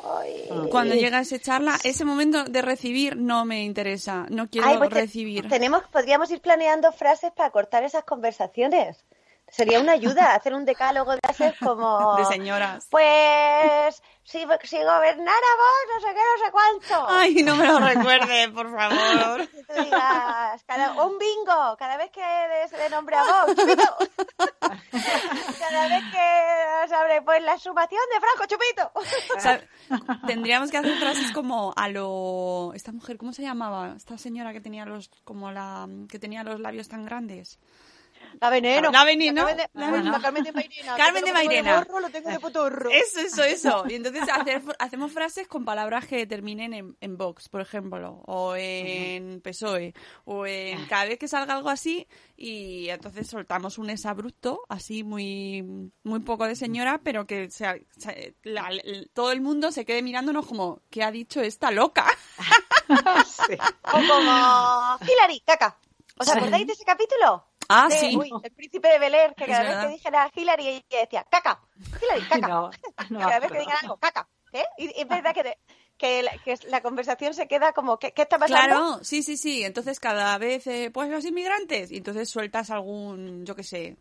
[0.04, 0.48] Ay.
[0.70, 4.26] Cuando llega esa charla, ese momento de recibir no me interesa.
[4.30, 5.48] No quiero Ay, pues te- recibir.
[5.48, 9.04] Tenemos, podríamos ir planeando frases para cortar esas conversaciones.
[9.50, 12.86] Sería una ayuda hacer un decálogo de frases como De señoras.
[12.90, 17.06] Pues si, si gobernara vos, no sé qué, no sé cuánto.
[17.08, 19.48] Ay, no me lo recuerde, por favor.
[19.50, 22.22] Que tú digas, cada, un bingo, cada vez que
[22.68, 23.96] se le nombre a vos, chupito.
[25.58, 28.90] cada vez que se abre, pues la sumación de Franco, chupito.
[29.36, 29.60] O sea,
[30.26, 33.94] tendríamos que hacer frases como a lo esta mujer, ¿cómo se llamaba?
[33.96, 37.58] Esta señora que tenía los como la que tenía los labios tan grandes.
[38.40, 38.90] La veneno.
[38.90, 39.44] La veneno.
[39.44, 40.12] Carmen de, La veneno.
[40.12, 40.96] la Carmen de Mairena.
[40.96, 41.78] Carmen de lo Mairena.
[41.78, 42.90] borro, lo tengo de potorro.
[42.90, 43.85] Eso, eso, eso.
[43.88, 48.54] Y entonces hacer- hacemos frases con palabras que terminen en, en Vox, por ejemplo, o
[48.56, 52.06] en PSOE, o en cada vez que salga algo así,
[52.37, 57.76] y entonces soltamos un exabrupto, así muy, muy poco de señora, pero que sea,
[58.42, 58.70] la-
[59.12, 62.06] todo el mundo se quede mirándonos como, ¿qué ha dicho esta loca?
[63.46, 63.54] Sí.
[63.85, 65.78] O como Hillary, caca.
[66.18, 67.44] ¿Os acordáis de ese capítulo?
[67.72, 68.16] Ah, De, sí.
[68.16, 71.61] uy, el príncipe de Bel Air, que cada vez que dijera Hillary, ella decía, caca.
[72.02, 72.48] Hillary, caca.
[72.48, 72.70] No,
[73.11, 74.28] no me cada vez que digan algo, caca.
[74.52, 74.64] ¿Eh?
[74.78, 75.59] Y, es verdad que, te-
[75.96, 78.61] que, la, que la conversación se queda como, ¿qué, qué está pasando?
[78.66, 79.62] Claro, sí, sí, sí.
[79.62, 83.96] Entonces cada vez, eh, pues los inmigrantes, y entonces sueltas algún, yo qué sé,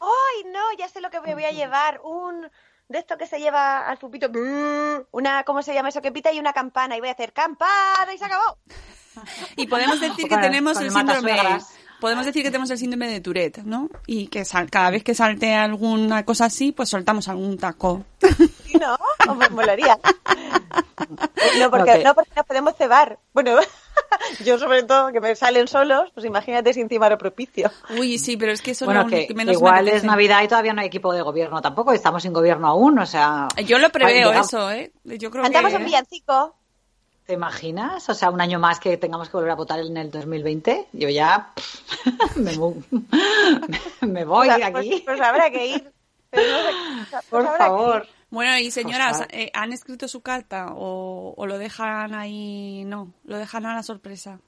[0.00, 0.60] ¡Ay, no!
[0.78, 2.00] Ya sé lo que me voy a llevar.
[2.04, 2.48] Un...
[2.88, 4.28] De esto que se lleva al pupito.
[4.28, 6.00] brrr, Una, ¿cómo se llama eso?
[6.00, 6.96] Que pita y una campana.
[6.96, 8.58] Y voy a hacer campana y se acabó.
[9.56, 11.58] Y podemos decir que tenemos el síndrome.
[12.00, 13.88] Podemos decir que tenemos el síndrome de Tourette, ¿no?
[14.06, 18.04] Y que sal- cada vez que salte alguna cosa así, pues soltamos algún taco.
[18.64, 18.96] Sí, ¿no?
[19.28, 19.98] O me molaría.
[21.58, 23.18] No porque, no, porque nos podemos cebar.
[23.32, 23.56] Bueno,
[24.44, 27.70] yo sobre todo, que me salen solos, pues imagínate si encima era propicio.
[27.98, 30.04] Uy, sí, pero es que eso Bueno, no, que menos me igual es.
[30.04, 33.48] Navidad y todavía no hay equipo de gobierno tampoco, estamos sin gobierno aún, o sea...
[33.64, 34.92] Yo lo preveo eso, ¿eh?
[35.04, 35.76] Yo creo Cantamos que...
[35.78, 36.54] un villancico.
[37.28, 38.08] ¿Te imaginas?
[38.08, 40.88] O sea, un año más que tengamos que volver a votar en el 2020.
[40.94, 41.52] Yo ya
[42.36, 42.56] me,
[44.24, 45.02] voy O de sea, pues- aquí.
[45.04, 45.92] Pues, habrá que ir.
[46.30, 46.56] Pero
[47.10, 47.68] pues Por habrá que ir.
[47.68, 48.06] favor.
[48.30, 52.84] Bueno, y señoras, eh, ¿han escrito su carta o, o lo dejan ahí?
[52.86, 54.40] No, lo dejan a la sorpresa.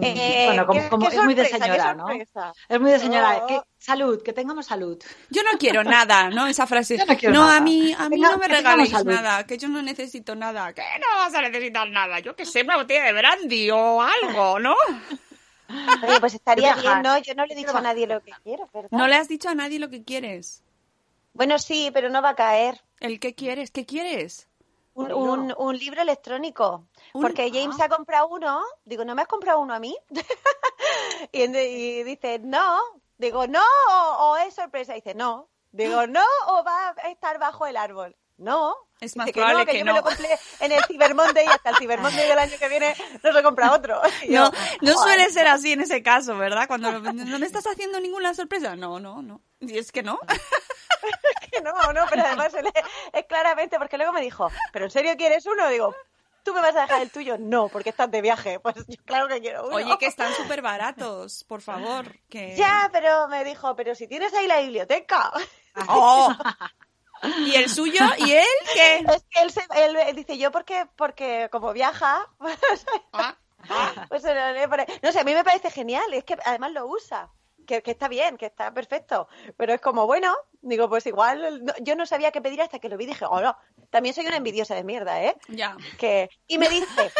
[0.00, 2.06] Eh, bueno, como, qué- como qué es muy de señora, ¿no?
[2.06, 2.52] sorpresa.
[2.68, 3.40] Es muy de señora.
[3.42, 3.46] Oh.
[3.46, 4.98] que- salud, que tengamos salud.
[5.30, 6.46] Yo no quiero nada, ¿no?
[6.46, 6.96] Esa frase.
[6.98, 7.56] Yo no quiero no, nada.
[7.56, 9.12] a mí, a mí Venga, no me regaléis salud.
[9.12, 10.72] nada, que yo no necesito nada.
[10.72, 12.20] Que no vas a necesitar nada.
[12.20, 14.74] Yo que sé, una botella de brandy o algo, ¿no?
[16.06, 17.18] Oye, pues estaría bien, ¿no?
[17.18, 18.88] Yo no le he dicho a nadie lo que quiero, ¿verdad?
[18.92, 20.62] No le has dicho a nadie lo que quieres.
[21.34, 22.80] Bueno, sí, pero no va a caer.
[23.00, 23.70] ¿El qué quieres?
[23.70, 24.48] ¿Qué quieres?
[24.94, 26.86] Un, un, un libro electrónico.
[27.14, 27.84] Un- Porque James Ah.
[27.84, 28.62] ha comprado uno.
[28.84, 29.96] Digo, ¿no me has comprado uno a mí?
[31.32, 32.78] y, y dice, no.
[33.18, 34.94] Digo, no, o, o es sorpresa.
[34.94, 35.48] dice, no.
[35.70, 38.16] Digo, no, o va a estar bajo el árbol.
[38.36, 38.74] No.
[39.00, 39.92] Es Dice más que probable no, que, que yo no.
[39.92, 42.68] me lo compré en el Cyber Monday y hasta el Cyber Monday del año que
[42.68, 44.00] viene no se compra otro.
[44.22, 46.66] Y yo, No, no suele ser así en ese caso, ¿verdad?
[46.66, 48.74] Cuando no me estás haciendo ninguna sorpresa.
[48.76, 49.40] No, no, no.
[49.60, 50.18] Y es que no.
[51.50, 52.52] que no, no, pero además
[53.12, 53.21] es,
[53.78, 55.68] porque luego me dijo, ¿pero en serio quieres uno?
[55.68, 55.94] Digo,
[56.44, 57.36] ¿tú me vas a dejar el tuyo?
[57.38, 58.58] No, porque estás de viaje.
[58.60, 59.76] Pues yo claro que quiero uno.
[59.76, 62.18] Oye, que están súper baratos, por favor.
[62.28, 62.56] Que...
[62.56, 65.32] Ya, pero me dijo, pero si tienes ahí la biblioteca.
[65.88, 66.32] ¡Oh!
[67.46, 68.00] ¿Y el suyo?
[68.18, 68.44] ¿Y él
[68.74, 68.96] qué?
[68.98, 72.26] Es que él, se- él- dice, yo porque, porque como viaja,
[73.12, 73.36] Ah,
[73.68, 74.06] ah.
[74.08, 74.24] pues.
[74.24, 77.30] No sé, a mí me parece genial, es que además lo usa.
[77.64, 79.28] Que, que está bien, que está perfecto.
[79.56, 82.88] Pero es como, bueno, digo, pues igual, no- yo no sabía qué pedir hasta que
[82.88, 83.56] lo vi y dije, oh no,
[83.90, 85.36] también soy una envidiosa de mierda, ¿eh?
[85.48, 85.76] Ya.
[85.98, 87.12] que y me dice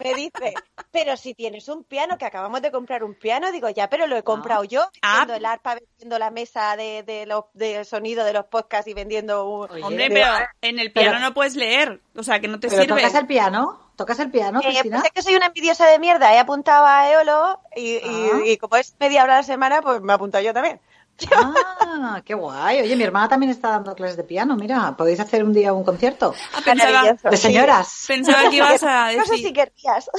[0.00, 0.54] me dice
[0.92, 4.16] pero si tienes un piano, que acabamos de comprar un piano, digo, ya, pero lo
[4.16, 5.18] he comprado yo, Ah.
[5.20, 8.94] vendiendo el arpa, vendiendo la mesa de, de, los- de sonido de los podcasts y
[8.94, 9.70] vendiendo un...
[9.70, 12.00] Oye, Hombre, Digo, pero en el piano pero- no puedes leer.
[12.16, 12.96] O sea, que no te ¿Pero sirve.
[13.02, 13.90] tocas el piano?
[13.96, 14.98] ¿Tocas el piano, Eh, Cristina?
[14.98, 18.40] pues es que soy una envidiosa de mierda, he apuntado a Eolo y, y- Ah.
[18.44, 20.80] y como es media hora a la semana, pues me he apuntado yo también.
[22.00, 22.80] Ah, qué guay.
[22.82, 24.54] Oye, mi hermana también está dando clases de piano.
[24.56, 27.42] Mira, podéis hacer un día un concierto Ah, pensaba, de Sí.
[27.42, 28.04] señoras.
[28.06, 30.10] pensaba que ibas a No sé si decir, querrías.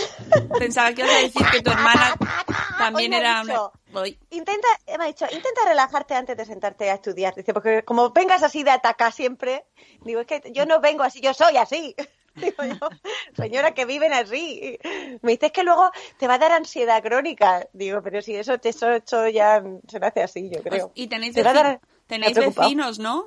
[0.57, 2.15] pensaba que ibas a decir que tu hermana
[2.77, 3.53] también era una...
[3.53, 4.19] dicho, Voy.
[4.31, 7.33] Intenta, me ha dicho, intenta relajarte antes de sentarte a estudiar.
[7.33, 9.65] Dice, porque como vengas así de atacar siempre,
[10.01, 11.95] digo, es que yo no vengo así, yo soy así.
[12.35, 12.89] Digo yo,
[13.35, 14.77] señora, que viven así.
[15.21, 17.67] Me dices que luego te va a dar ansiedad crónica.
[17.73, 20.91] Digo, pero si eso, eso, eso ya se nace así, yo creo.
[20.95, 23.25] Y tenéis, Te dar- tenéis vecinos, ¿no?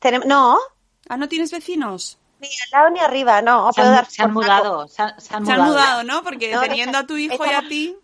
[0.00, 0.58] Tenem- no,
[1.08, 2.18] Ah, ¿no tienes vecinos?
[2.40, 3.70] ni al lado ni arriba, no.
[3.72, 4.64] Se puedo han, dar se han por saco.
[4.64, 4.88] mudado.
[4.88, 5.72] Se han, se han Se han mudado.
[5.74, 6.22] mudado, ¿no?
[6.22, 7.96] Porque No, no, teniendo a tu hijo y a ti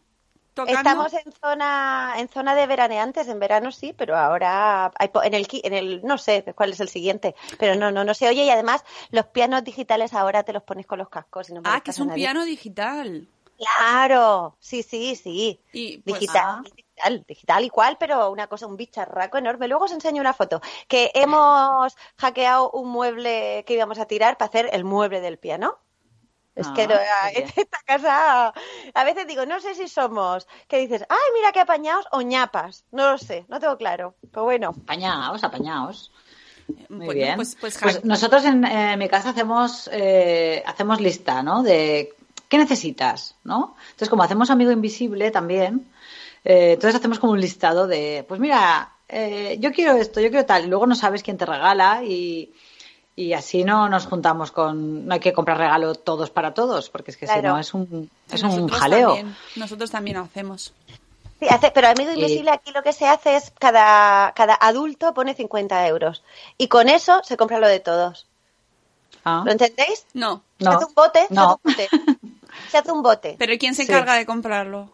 [0.57, 0.81] tocando...
[1.05, 5.35] Estamos en zona, en zona de veraneantes, en verano sí, pero ahora hay po- en
[5.35, 8.42] el, en el, no sé cuál es el siguiente, pero no, no, no se oye
[8.42, 11.81] y además los pianos digitales ahora te los pones con los cascos y no Ah,
[11.81, 13.29] que es un piano digital.
[13.57, 15.61] Claro, sí, sí, sí.
[15.73, 16.62] Y, pues, Digital, ah.
[16.62, 19.66] digital, digital igual, pero una cosa, un bicharraco enorme.
[19.66, 20.61] Luego os enseño una foto.
[20.88, 25.79] Que hemos hackeado un mueble que íbamos a tirar para hacer el mueble del piano.
[26.57, 26.95] Es Ah, que lo-
[27.35, 27.53] qué bien.
[27.57, 28.53] esta casa,
[28.95, 32.85] a veces digo, no sé si somos, que dices, ay, mira qué apañados o ñapas.
[32.90, 34.14] No lo sé, no tengo claro.
[34.33, 36.11] Pero bueno, Apañaos, apañaos.
[36.88, 37.37] Muy bueno, bien.
[37.37, 41.62] Pues, pues, Pues hack- nosotros en, eh, mi casa hacemos, eh, hacemos lista, ¿no?
[41.62, 42.14] De
[42.49, 43.77] qué necesitas, ¿no?
[43.85, 45.88] Entonces, como hacemos amigo invisible también,
[46.45, 50.47] eh, entonces hacemos como un listado de, pues mira, eh, yo quiero esto, yo quiero
[50.47, 52.53] tal, y luego no sabes quién te regala y,
[53.16, 57.11] y así no nos juntamos con, no hay que comprar regalo todos para todos, porque
[57.11, 59.09] es que si no es un, es un nosotros jaleo.
[59.14, 60.72] También, nosotros también lo hacemos.
[61.40, 65.12] Sí, hace- pero Amigo Y- Invisible aquí lo que se hace es cada, cada adulto
[65.14, 66.22] pone 50 euros.
[66.59, 68.26] Y con eso se compra lo de todos.
[69.24, 70.07] Ah, ¿Lo entendéis?
[70.14, 70.70] No, No.
[70.70, 71.61] Se hace un bote, No.
[71.64, 72.26] se hace un bote.
[72.70, 73.37] Se hace un bote.
[73.38, 73.92] pero ¿quién se Sí.
[73.92, 74.90] encarga de comprarlo?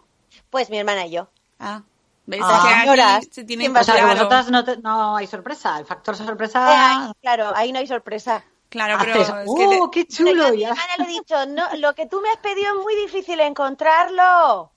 [0.51, 1.29] Pues mi hermana y yo.
[1.61, 1.83] Ah,
[2.27, 2.43] ¿veis?
[2.45, 2.61] Ah.
[2.63, 4.15] Que aquí Señoras, se tiene ¿quién va a o sea, que claro.
[4.17, 7.87] vosotras no, te- no hay sorpresa, el factor Eh, sorpresa ahí, claro, ahí no hay
[7.87, 8.45] sorpresa.
[8.69, 10.51] Claro, pero es que le- ¡oh, qué chulo!
[10.51, 10.69] mi ya.
[10.71, 14.71] hermana le he dicho, no, lo que tú me has pedido es muy difícil encontrarlo.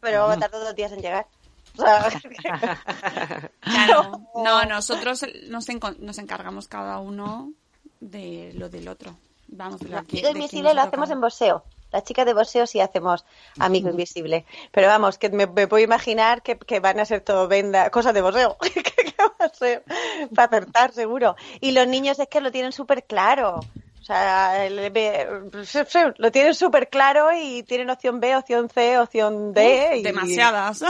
[0.00, 1.26] Pero va a tardar dos días en llegar.
[1.78, 2.08] O sea,
[3.60, 7.52] Claro, no, nosotros nos, enco- nos encargamos cada uno
[8.00, 9.14] de lo del otro.
[9.48, 11.64] Vamos, de lo que, Amigo de quién Invisible nos lo hacemos en boxeo.
[11.92, 13.24] Las chicas de boxeo sí hacemos
[13.58, 14.44] Amigo Invisible.
[14.72, 18.14] Pero vamos, que me, me puedo imaginar que, que van a ser todo venda, cosas
[18.14, 18.56] de boxeo.
[18.60, 19.84] ¿Qué, qué va a ser?
[20.34, 21.36] Para acertar, seguro.
[21.60, 23.60] Y los niños es que lo tienen súper claro.
[24.00, 29.96] O sea, lo tienen súper claro y tienen opción B, opción C, opción D.
[29.96, 30.84] Y, Demasiadas.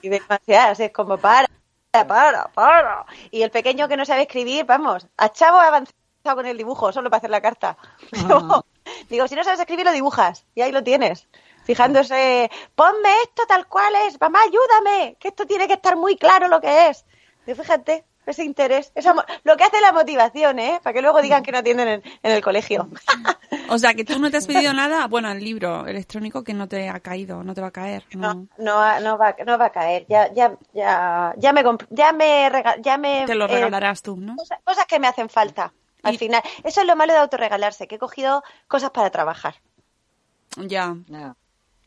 [0.00, 0.78] y demasiadas.
[0.78, 1.48] Es como para,
[1.90, 3.04] para, para.
[3.32, 5.96] Y el pequeño que no sabe escribir, vamos, a chavo ha avanzado
[6.36, 7.76] con el dibujo, solo para hacer la carta.
[8.12, 8.64] Digo,
[9.08, 10.46] digo, si no sabes escribir, lo dibujas.
[10.54, 11.28] Y ahí lo tienes.
[11.64, 16.48] Fijándose, ponme esto tal cual es, mamá, ayúdame, que esto tiene que estar muy claro
[16.48, 17.04] lo que es.
[17.46, 20.80] Y fíjate, ese interés, esa lo que hace la motivación, ¿eh?
[20.82, 22.88] Para que luego digan que no atienden en, en el colegio.
[23.68, 25.06] O sea, que tú no te has pedido nada.
[25.06, 28.04] Bueno, el libro electrónico que no te ha caído, no te va a caer.
[28.12, 28.34] No.
[28.34, 30.04] No, no, va- no, va, no va a caer.
[30.08, 34.36] Ya, ya, ya, ya me, ya me, ya me Te lo eh, regalarás tú, ¿no?
[34.36, 35.72] cosas, cosas que me hacen falta.
[36.02, 39.54] Al Y- final, eso es lo malo de autorregalarse, que he cogido cosas para trabajar.
[40.56, 40.94] Ya.
[41.06, 41.34] Ya.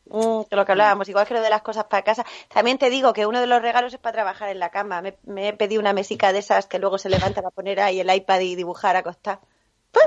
[0.08, 2.24] Mm, que lo que hablábamos, igual que lo de las cosas para casa.
[2.48, 5.02] También te digo que uno de los regalos es para trabajar en la cama.
[5.02, 8.00] Me, me he pedido una mesica de esas que luego se levanta para poner ahí
[8.00, 9.40] el iPad y dibujar acostada.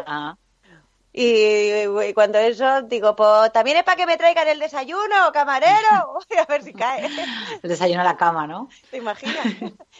[0.06, 0.36] Ah.
[1.22, 6.20] Y, y cuando eso, digo, pues también es para que me traigan el desayuno, camarero.
[6.40, 7.10] a ver si cae.
[7.62, 8.70] El desayuno a la cama, ¿no?
[8.90, 9.46] ¿Te imaginas?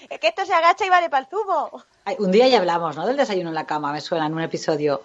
[0.10, 1.84] es que esto se agacha y vale para el zumo.
[2.06, 3.06] Ay, un día ya hablamos, ¿no?
[3.06, 5.02] Del desayuno en la cama, me suena en un episodio.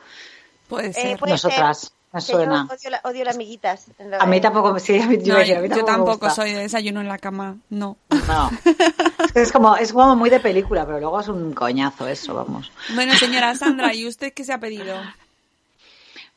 [0.68, 1.18] Puede Eh, ser.
[1.18, 1.90] puede Nosotras, ser.
[2.12, 2.68] me yo suena.
[2.70, 3.86] odio, la- odio las miguitas.
[3.98, 6.30] lo- A mí tampoco, sí, a mí, yo, No, iba a mí yo tampoco, tampoco
[6.30, 7.56] soy de desayuno en la cama.
[7.70, 7.96] No.
[8.28, 8.50] No.
[8.64, 12.34] Es, que es como, es como muy de película, pero luego es un coñazo eso,
[12.34, 12.70] vamos.
[12.94, 14.94] Bueno, señora Sandra, ¿y usted qué se ha pedido?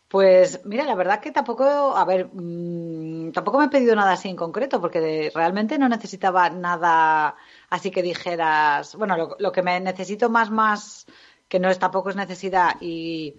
[0.08, 4.30] Pues mira, la verdad que tampoco, a ver, mm, tampoco me he pedido nada así
[4.30, 7.36] en concreto, porque realmente no necesitaba nada
[7.70, 11.06] así que dijeras, bueno, lo, lo que me necesito más, más,
[11.50, 13.36] que no es tampoco es necesidad y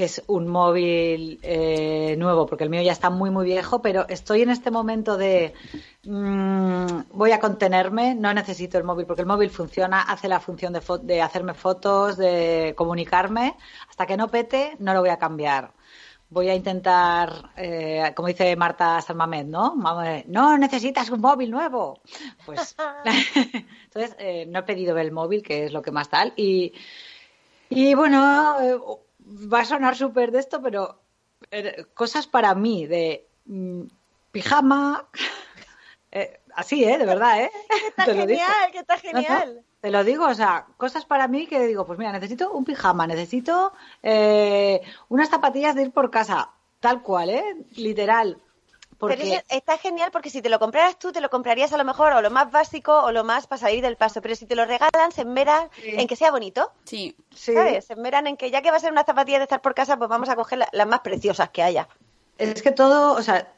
[0.00, 4.08] que es un móvil eh, nuevo, porque el mío ya está muy, muy viejo, pero
[4.08, 5.52] estoy en este momento de
[6.04, 10.72] mm, voy a contenerme, no necesito el móvil, porque el móvil funciona, hace la función
[10.72, 13.56] de, hacerme fotos, de comunicarme,
[13.90, 15.70] hasta que no pete, no lo voy a cambiar.
[16.30, 19.74] voy a intentar, eh, como dice Marta Salmamed, ¿no?
[20.28, 22.00] No necesitas un móvil nuevo.
[22.46, 22.74] Pues,
[23.84, 26.32] entonces, eh, no he pedido el móvil, que es lo que más tal.
[26.36, 26.72] Y,
[27.68, 28.56] y bueno,
[29.30, 31.00] va a sonar súper de esto, pero
[31.94, 33.82] cosas para mí de mm,
[34.32, 35.08] pijama,
[36.54, 36.98] así, ¿eh?
[36.98, 37.50] De verdad, ¿eh?
[37.88, 39.64] está genial, que está genial.
[39.80, 43.06] Te lo digo, o sea, cosas para mí que digo, pues mira, necesito un pijama,
[43.06, 47.56] necesito eh, unas zapatillas de ir por casa, tal cual, ¿eh?
[47.76, 48.36] Literal.
[49.00, 52.12] Pero está genial porque si te lo compraras tú, te lo comprarías a lo mejor
[52.12, 54.20] o lo más básico o lo más para salir del paso.
[54.20, 56.72] Pero si te lo regalan, se enmeran en que sea bonito.
[56.84, 57.16] Sí.
[57.34, 57.86] ¿Sabes?
[57.86, 59.96] Se enmeran en que ya que va a ser una zapatilla de estar por casa,
[59.96, 61.88] pues vamos a coger las más preciosas que haya.
[62.40, 63.52] Es que todo, o sea,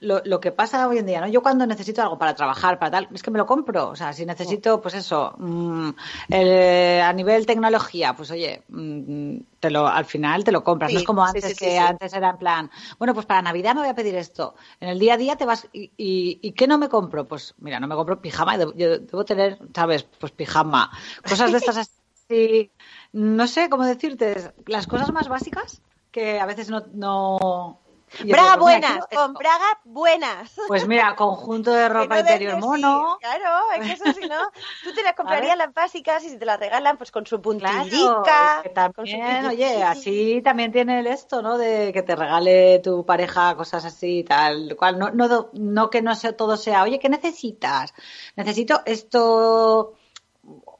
[0.00, 1.28] lo, que pasa hoy en día, ¿no?
[1.28, 3.88] Yo cuando necesito algo para trabajar, para tal, es que me lo compro.
[3.88, 5.90] O sea, si necesito, pues eso, mm,
[6.30, 10.92] a nivel tecnología, pues oye, mm, te lo, al final te lo compras.
[10.92, 13.90] no es como antes, que antes era en plan, bueno, pues para Navidad me voy
[13.90, 14.54] a pedir esto.
[14.80, 17.26] En el día a día te vas, ¿y, y, qué no me compro?
[17.26, 20.02] Pues mira, no me compro pijama, yo debo tener, ¿sabes?
[20.02, 20.90] Pues pijama.
[21.26, 21.76] Cosas de estas
[22.28, 22.70] así,
[23.12, 27.80] no sé cómo decirte, las cosas más básicas que a veces no, no
[28.24, 30.52] Braga buenas, con braga buenas.
[30.68, 33.18] Pues mira, conjunto de ropa interior mono.
[33.20, 34.50] claro, es que eso si no,
[34.84, 38.62] tú te las comprarías las básicas y si te las regalan, pues con su puntillica.
[38.74, 41.58] también, oye, así también tiene el esto, ¿no?
[41.58, 44.98] De que te regale tu pareja cosas así, tal cual.
[44.98, 47.92] No, no, no que no sea, todo sea, oye, ¿qué necesitas?
[48.36, 49.94] Necesito esto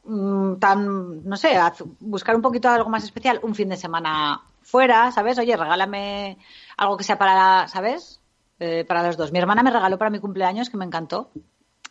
[0.05, 1.59] mm, tan, no sé,
[1.99, 5.39] buscar un poquito algo más especial, un fin de semana fuera, ¿sabes?
[5.39, 6.39] Oye, regálame
[6.77, 8.21] algo que sea para, ¿sabes?
[8.59, 9.33] Eh, para los dos.
[9.33, 11.31] Mi hermana me regaló para mi cumpleaños, que me encantó.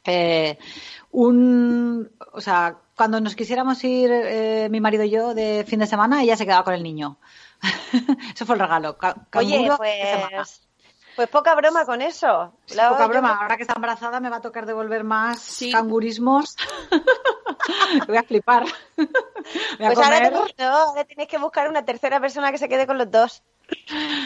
[0.03, 0.57] Eh,
[1.11, 5.87] un, o sea, cuando nos quisiéramos ir eh, mi marido y yo de fin de
[5.87, 7.17] semana, ella se quedaba con el niño.
[8.33, 8.97] eso fue el regalo.
[9.35, 10.67] Oye, pues,
[11.15, 12.53] pues poca broma con eso.
[12.67, 13.39] poca broma.
[13.41, 16.55] Ahora que está embarazada me va a tocar devolver más cangurismos.
[18.07, 18.65] voy a flipar.
[18.97, 23.43] pues ahora, ahora tienes que buscar una tercera persona que se quede con los dos.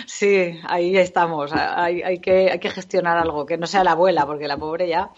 [0.06, 1.52] Sí, ahí estamos.
[1.54, 4.88] Hay, hay, que, hay que gestionar algo, que no sea la abuela, porque la pobre
[4.88, 5.12] ya.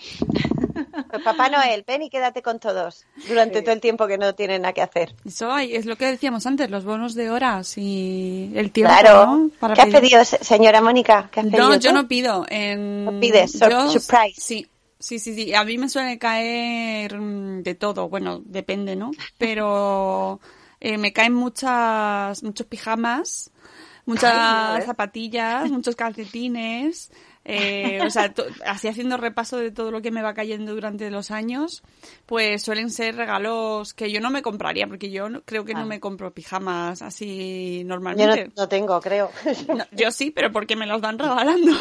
[1.09, 4.63] Pues Papá Noel, ven y quédate con todos durante todo el tiempo que no tienen
[4.63, 5.15] nada que hacer.
[5.25, 8.93] Eso es lo que decíamos antes, los bonos de horas y el tiempo.
[8.99, 9.49] Claro.
[9.73, 11.29] ¿Qué has pedido, señora Mónica?
[11.43, 12.45] no, yo no pido.
[12.49, 13.05] En...
[13.05, 14.41] No pides, surprise.
[14.41, 14.67] Sí,
[14.99, 15.51] Sí, sí, sí.
[15.55, 18.07] A mí me suele caer mm, de todo.
[18.07, 19.09] Bueno, depende, ¿no?
[19.39, 20.39] Pero
[20.79, 23.51] eh, me caen muchas, muchos pijamas
[24.05, 27.11] muchas zapatillas, muchos calcetines,
[27.43, 28.31] eh, o sea,
[28.67, 31.81] así haciendo repaso de todo lo que me va cayendo durante los años,
[32.27, 35.85] pues suelen ser regalos que yo no me compraría, porque yo creo que no ah.
[35.85, 38.51] me compro pijamas así normalmente.
[38.55, 39.31] Yo no, tengo, creo.
[39.91, 41.71] yo sí, pero porque me los van regalando.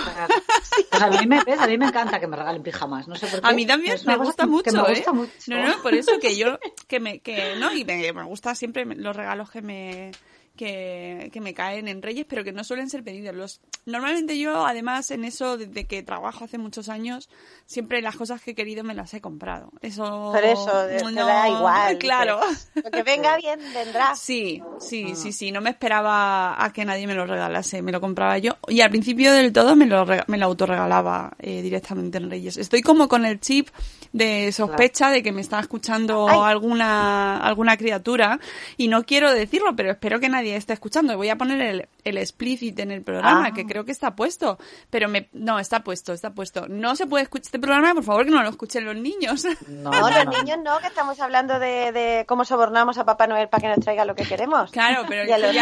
[0.91, 3.43] Pues a, mí me, a mí me encanta que me regalen pijamas, no sé por
[3.43, 3.47] qué.
[3.47, 5.15] A mí también me, gusta, mucho, me gusta ¿eh?
[5.15, 5.33] mucho.
[5.49, 8.87] No, no, por eso que yo, que me, que, no, y me, me gusta siempre
[8.87, 10.13] los regalos que me
[10.61, 13.35] que, me caen en Reyes, pero que no suelen ser pedidos.
[13.35, 17.31] Los, normalmente yo, además, en eso, desde que trabajo hace muchos años,
[17.65, 19.73] siempre las cosas que he querido me las he comprado.
[19.81, 20.33] Eso.
[20.35, 21.99] Por eso, no, da igual.
[21.99, 22.41] Claro.
[22.75, 24.15] lo que venga bien, vendrá.
[24.21, 25.51] Sí, sí, sí, sí.
[25.51, 27.81] No me esperaba a que nadie me lo regalase.
[27.81, 28.59] Me lo compraba yo.
[28.69, 32.59] Y al principio del todo me lo, me lo autorregalaba eh, directamente en Reyes.
[32.59, 33.69] Estoy como con el chip
[34.13, 38.41] de sospecha de que me está escuchando alguna, alguna criatura
[38.77, 41.17] y no quiero decirlo, pero espero que nadie esté escuchando.
[41.17, 43.55] Voy a poner el, el explicit en el programa, ah.
[43.55, 44.59] que creo que está puesto,
[44.91, 46.67] pero me, no, está puesto, está puesto.
[46.69, 49.47] No se puede escuchar este programa, por favor, que no lo escuchen los niños.
[49.69, 53.63] No, los niños no, que estamos hablando de, de, cómo sobornamos a Papá Noel para
[53.63, 54.71] que nos traiga lo que queremos.
[54.71, 55.57] Claro, pero y a los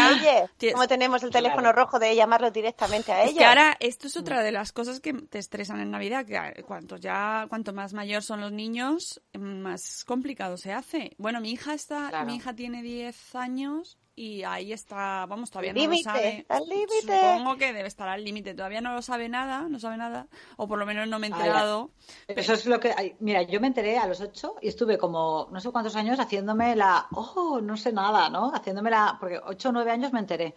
[0.73, 3.39] cómo tenemos el teléfono rojo de llamarlo directamente a ellos.
[3.39, 6.97] y ahora, esto es otra de las cosas que te estresan en Navidad, que cuanto
[6.97, 11.15] ya, cuanto más mayor son los niños, más complicado se hace.
[11.17, 15.87] Bueno, mi hija está, mi hija tiene 10 años y ahí está, vamos, todavía no
[15.87, 16.45] lo sabe.
[16.49, 17.21] Al límite.
[17.21, 18.53] Supongo que debe estar al límite.
[18.53, 21.29] Todavía no lo sabe nada, no sabe nada, o por lo menos no me he
[21.29, 21.91] enterado.
[22.27, 23.15] Eso es lo que.
[23.21, 26.75] Mira, yo me enteré a los ocho y estuve como no sé cuántos años haciéndome
[26.75, 27.07] la.
[27.11, 28.51] Oh, no sé nada, ¿no?
[28.53, 29.15] Haciéndome la.
[29.19, 30.53] Porque ocho o nueve años me enteré.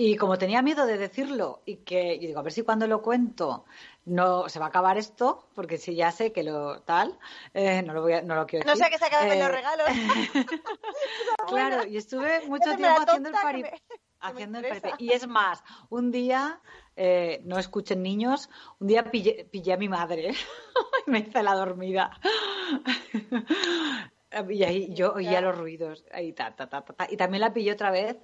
[0.00, 3.02] Y como tenía miedo de decirlo y que, y digo, a ver si cuando lo
[3.02, 3.64] cuento
[4.04, 7.18] no se va a acabar esto, porque si ya sé que lo tal,
[7.52, 8.78] eh, no, lo voy a, no lo quiero decir.
[8.78, 9.88] No sé que se acaben los eh, regalos.
[11.48, 13.82] claro, y estuve mucho tiempo haciendo el paripé.
[14.20, 14.66] Haciendo el
[14.98, 16.60] Y es más, un día,
[16.94, 20.30] eh, no escuchen niños, un día pillé, a mi madre
[21.08, 22.20] y me hice la dormida.
[24.48, 26.04] y ahí yo oía los ruidos.
[26.12, 28.16] Ahí, ta, ta, ta, y también la pillé otra vez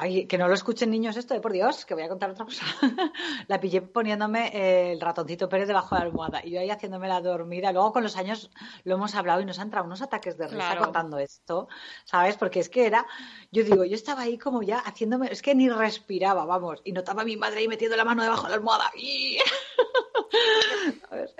[0.00, 2.44] Ay, que no lo escuchen niños esto, eh, por Dios, que voy a contar otra
[2.44, 2.64] cosa.
[3.48, 7.08] la pillé poniéndome eh, el ratoncito Pérez debajo de la almohada y yo ahí haciéndome
[7.08, 7.72] la dormida.
[7.72, 8.50] Luego con los años
[8.84, 10.84] lo hemos hablado y nos han entrado unos ataques de risa Claro.
[10.84, 11.68] contando esto,
[12.04, 12.36] ¿sabes?
[12.36, 13.06] Porque es que era,
[13.50, 17.22] yo digo, yo estaba ahí como ya haciéndome, es que ni respiraba, vamos, y notaba
[17.22, 18.90] a mi madre ahí metiendo la mano debajo de la almohada.
[18.96, 19.38] ¡Y!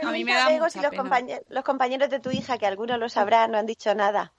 [0.03, 1.03] A mí me da mucha si los, pena.
[1.03, 4.33] compañe- los compañeros de tu hija, que algunos lo sabrán, no han dicho nada.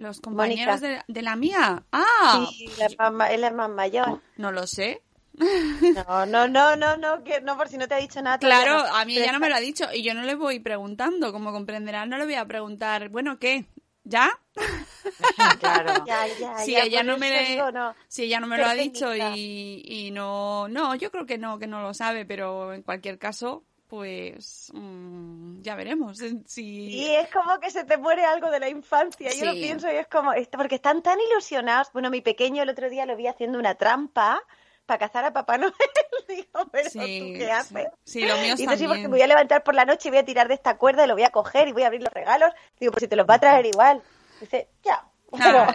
[0.00, 1.84] Los compañeros de, de la mía.
[1.92, 4.20] Ah, Sí, la más ma- él es más mayor.
[4.36, 5.02] no lo sé.
[5.38, 8.38] No, no, no, no, no, que no, por si no te ha dicho nada.
[8.38, 8.96] Claro, no.
[8.96, 11.52] a mí ya no me lo ha dicho y yo no le voy preguntando, como
[11.52, 13.66] comprenderán, no le voy a preguntar, bueno, ¿qué?
[14.04, 14.30] ¿Ya?
[15.60, 16.04] claro.
[16.06, 17.94] Ya, ya, Si ya, ella no me, digo, no.
[18.08, 21.58] si ella no me lo ha dicho y, y no, no, yo creo que no,
[21.58, 27.28] que no lo sabe, pero en cualquier caso, pues mm, ya veremos si Y es
[27.28, 29.30] como que se te muere algo de la infancia.
[29.32, 31.92] Yo lo pienso y es como, porque están tan ilusionados.
[31.92, 34.40] Bueno, mi pequeño el otro día lo vi haciendo una trampa
[34.86, 35.74] para cazar a Papá Noel.
[36.28, 36.98] Digo, pero Sí,
[37.32, 37.88] tú qué haces.
[38.04, 39.02] sí, los míos Y dice, sí, porque también.
[39.10, 41.08] me voy a levantar por la noche y voy a tirar de esta cuerda y
[41.08, 42.50] lo voy a coger y voy a abrir los regalos.
[42.78, 44.00] Digo, pues si te los va a traer igual.
[44.40, 45.04] Dice, ya.
[45.38, 45.74] Ah.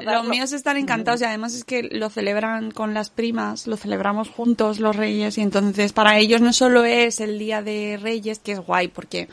[0.00, 4.28] Los míos están encantados y además es que lo celebran con las primas, lo celebramos
[4.30, 8.52] juntos los Reyes y entonces para ellos no solo es el día de Reyes, que
[8.52, 9.28] es guay porque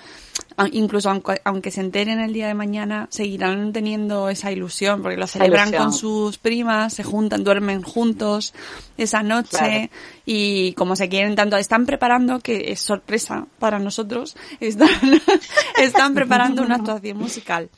[0.58, 5.18] a- incluso aunque, aunque se enteren el día de mañana seguirán teniendo esa ilusión porque
[5.18, 8.54] lo celebran con sus primas, se juntan, duermen juntos
[8.98, 9.90] esa noche Claro.
[10.26, 14.90] y como se quieren tanto, están preparando, que es sorpresa para nosotros, están,
[15.78, 17.70] están preparando una actuación musical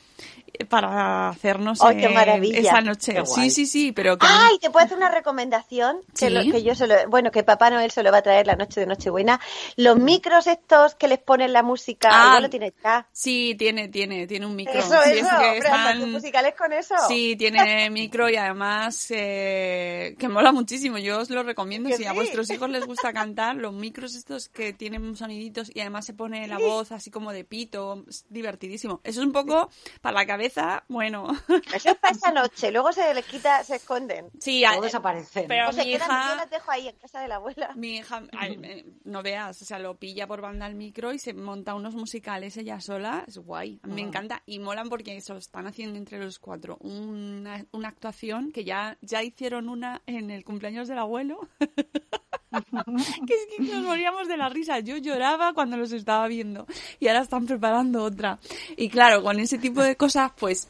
[0.68, 2.58] para hacernos ¡Ay, qué maravilla!
[2.58, 3.14] esa noche.
[3.14, 6.30] Qué Sí, sí, sí, pero que Ay, te puedo hacer una recomendación que, Sí.
[6.30, 8.56] lo- que yo se lo, bueno, que Papá Noel se lo va a traer la
[8.56, 9.40] noche de Nochebuena.
[9.76, 13.06] Los micros estos que les ponen la música, Ah, lo tiene ya.
[13.12, 14.78] sí tiene, tiene, tiene un micro.
[14.78, 16.94] Eso, Sí, eso, es que están- musicales con eso.
[17.08, 17.56] Sí, tiene
[17.90, 20.98] micro y además eh, que mola muchísimo.
[20.98, 21.88] Yo os lo recomiendo.
[21.88, 22.16] Que Si a sí.
[22.16, 26.46] vuestros hijos les gusta cantar, los micros estos que tienen soniditos y además se pone
[26.48, 29.00] la voz así como de pito, es divertidísimo.
[29.04, 30.45] Eso es un poco para la cabeza,
[30.88, 31.28] bueno.
[31.74, 34.30] Eso es para esa noche, luego se les quita, se esconden.
[34.40, 35.46] Sí, Luego a- desaparecen.
[35.48, 36.28] Pero o se mi quedan, hija...
[36.30, 37.72] yo las dejo ahí en casa de la abuela.
[37.74, 41.34] Mi hija, ay, no veas, o sea, lo pilla por banda al micro y se
[41.34, 45.36] monta unos musicales ella sola, es guay, a mí me encanta y molan porque eso,
[45.36, 50.44] están haciendo entre los cuatro una, una actuación que ya, ya hicieron una en el
[50.44, 51.40] cumpleaños del abuelo,
[53.26, 56.66] que es que nos moríamos de la risa, yo lloraba cuando los estaba viendo
[57.00, 58.38] y ahora están preparando otra.
[58.76, 60.68] Y claro, con ese tipo de cosas, pues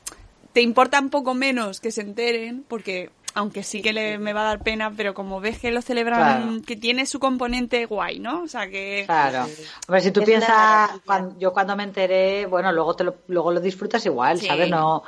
[0.52, 4.40] te importa un poco menos que se enteren porque aunque sí que le, me va
[4.40, 6.62] a dar pena, pero como ves que lo celebran, Claro.
[6.66, 8.44] que tiene su componente guay, ¿no?
[8.44, 9.02] O sea que...
[9.04, 9.46] Claro.
[9.88, 13.16] A ver, si tú Es piensas, cuando, yo cuando me enteré, bueno, luego te lo,
[13.28, 14.46] luego lo disfrutas igual, Sí.
[14.46, 14.70] ¿sabes?
[14.70, 15.02] No,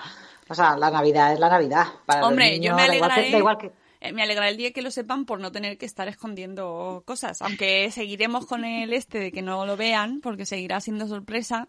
[0.46, 1.86] o sea, la Navidad es la Navidad.
[2.04, 4.22] Para los Hombre, yo niños, me da igual que- alegraré, da igual que- eh, me
[4.22, 7.42] alegraré el día que lo sepan por no tener que estar escondiendo cosas.
[7.42, 11.68] Aunque seguiremos con el este de que no lo vean, porque seguirá siendo sorpresa,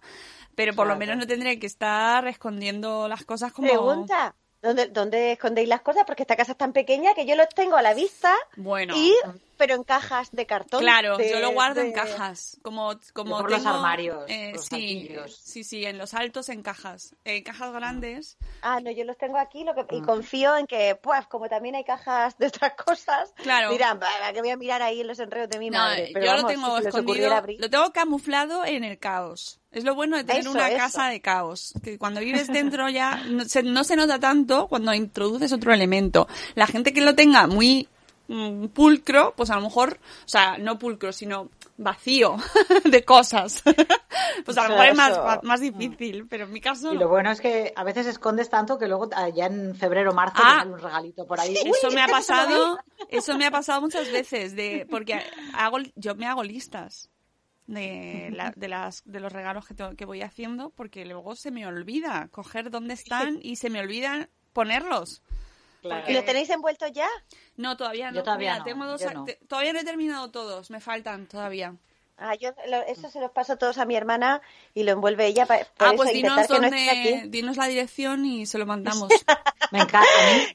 [0.55, 3.67] pero por lo menos no tendré que estar escondiendo las cosas como...
[3.67, 6.03] Pregunta, ¿dónde, ¿dónde escondéis las cosas?
[6.05, 8.93] Porque esta casa es tan pequeña que yo los tengo a la vista, Bueno.
[8.95, 9.13] y
[9.60, 10.80] pero en cajas de cartón.
[10.80, 14.76] Claro, de- yo lo guardo en cajas, como como por los armarios, eh, los sí,
[14.76, 15.36] altillos.
[15.36, 18.38] sí, sí, en los altos en cajas, en cajas grandes.
[18.62, 21.76] Ah, no, yo los tengo aquí lo que, y confío en que, pues, como también
[21.76, 23.70] hay cajas de otras cosas, Claro.
[23.72, 26.10] dirán, "Bah, que voy a mirar ahí en los enredos de mi No, madre.
[26.14, 29.60] Pero yo vamos, lo tengo si escondido, abrir- lo tengo camuflado en el caos.
[29.72, 30.78] Es lo bueno de tener Eso, una eso.
[30.78, 34.93] casa de caos, que cuando vives dentro ya no se, no se nota tanto cuando
[34.95, 36.28] introduces otro elemento.
[36.55, 37.88] La gente que lo tenga muy
[38.30, 42.38] mm, pulcro, pues a lo mejor, o sea, no pulcro, sino vacío
[42.86, 43.61] de cosas.
[44.45, 47.32] pues a lo mejor es más, más difícil, pero en mi caso Y lo bueno
[47.32, 50.53] es que a veces escondes tanto que luego ah, ya en febrero o marzo Ah.
[50.53, 51.55] te sale un regalito por ahí.
[51.65, 55.21] Eso me ha pasado, eso me ha pasado muchas veces, de, porque
[55.53, 57.09] hago, yo me hago listas
[57.67, 61.51] de, la- de las de los regalos que, tengo- que voy haciendo, porque luego se
[61.51, 65.21] me olvida coger dónde están y se me olvida ponerlos.
[65.82, 66.03] Claro.
[66.09, 67.07] ¿Y los tenéis envueltos ya?
[67.57, 68.17] No, todavía no.
[68.17, 69.23] Yo todavía Mira, no, tengo dos, yo no.
[69.25, 71.73] te- todavía no he terminado todos, me faltan todavía.
[72.21, 74.41] Ah, yo lo- eso se los paso todos a mi hermana
[74.73, 78.45] y lo envuelve ella para ah, eso pues dinos, no dónde, dinos la dirección y
[78.45, 79.07] se lo mandamos.
[79.71, 80.07] Me encanta,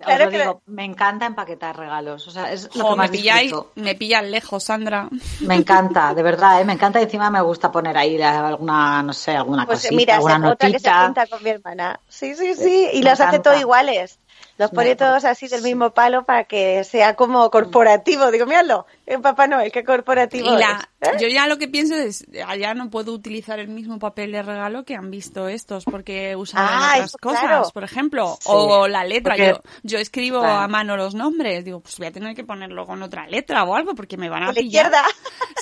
[0.05, 2.27] a mí, os lo digo, me encanta empaquetar regalos.
[2.27, 5.09] O sea, es lo Jo, que más me pilláis, me pillan lejos, Sandra.
[5.41, 6.64] Me encanta, de verdad, ¿eh?
[6.64, 6.99] me encanta.
[7.01, 10.79] y Encima me gusta poner ahí alguna, no sé, alguna Pues cosita, mira, alguna que
[10.81, 12.01] se junta con mi hermana.
[12.09, 12.89] Sí, sí, sí.
[12.95, 14.18] Y Me los hace todos iguales.
[14.57, 18.31] Los pone todos así del mismo palo para que sea como corporativo.
[18.31, 21.17] Digo, míralo, en Papá Noel, qué corporativo Y la, es, ¿eh?
[21.21, 24.85] yo ya lo que pienso es, allá no puedo utilizar el mismo papel de regalo
[24.85, 27.71] que han visto estos, porque usan Ah, otras eso, cosas, claro.
[27.73, 29.35] por ejemplo, Sí, o la letra.
[29.35, 30.55] porque- Yo, yo escribo Claro.
[30.61, 33.75] a mano los nombres, digo, pues voy a tener que ponerlo con otra letra o
[33.75, 35.03] algo, porque me van a Con la izquierda.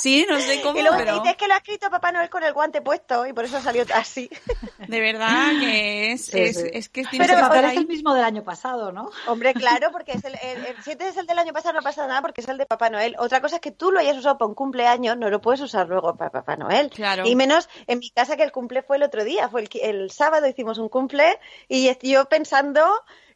[0.01, 2.43] Sí, no sé cómo, Y luego pero dices que lo ha escrito Papá Noel con
[2.45, 4.30] el guante puesto y por eso salió así.
[4.88, 6.66] de verdad que es, Sí, es, sí.
[6.72, 9.11] es que tienes Pero que papel es el mismo del año pasado, ¿no?
[9.26, 12.07] Hombre, claro, porque es el, el, el 7 es el del año pasado, no pasa
[12.07, 13.16] nada porque es el de Papá Noel.
[13.33, 15.89] Otra cosa es que tú lo hayas usado para un cumpleaños, no lo puedes usar
[15.89, 16.91] luego para Papá Noel.
[16.91, 17.22] Claro.
[17.26, 20.11] Y menos en mi casa que el cumple fue el otro día, fue el, el
[20.11, 22.87] sábado hicimos un cumple y yo pensando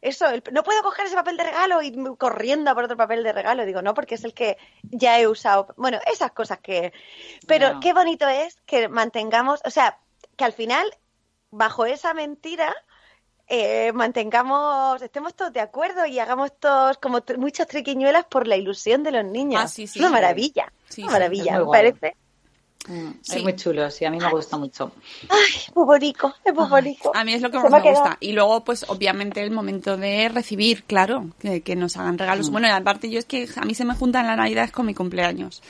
[0.01, 3.23] eso, el- no puedo coger ese papel de regalo y corriendo a por otro papel
[3.23, 3.65] de regalo.
[3.65, 5.73] Digo, no, porque es el que ya he usado.
[5.77, 6.93] Bueno, esas cosas que...
[7.47, 9.97] Pero qué bonito es que mantengamos, o sea,
[10.35, 10.85] que al final,
[11.49, 12.75] bajo esa mentira,
[13.47, 18.57] eh, mantengamos, estemos todos de acuerdo y hagamos todos como tr- muchas triquiñuelas por la
[18.57, 19.61] ilusión de los niños.
[19.63, 20.13] Ah, sí, sí, Es una sí.
[20.13, 21.81] maravilla, Sí, una maravilla, es muy me guay.
[21.93, 22.15] parece.
[22.87, 23.37] Mm, Sí.
[23.37, 24.91] Es muy chulo, sí, a mí me gusta mucho.
[25.29, 27.11] Ay, muy bonito, es muy bonito.
[27.13, 28.17] A mí es lo que Se más me gusta.
[28.21, 32.19] Y luego, pues, obviamente, el momento de recibir, claro, que, que nos hagan Mm.
[32.19, 32.49] regalos.
[32.49, 34.93] Bueno, y aparte, yo es que a mí se me juntan las navidades con mi
[34.93, 35.61] cumpleaños.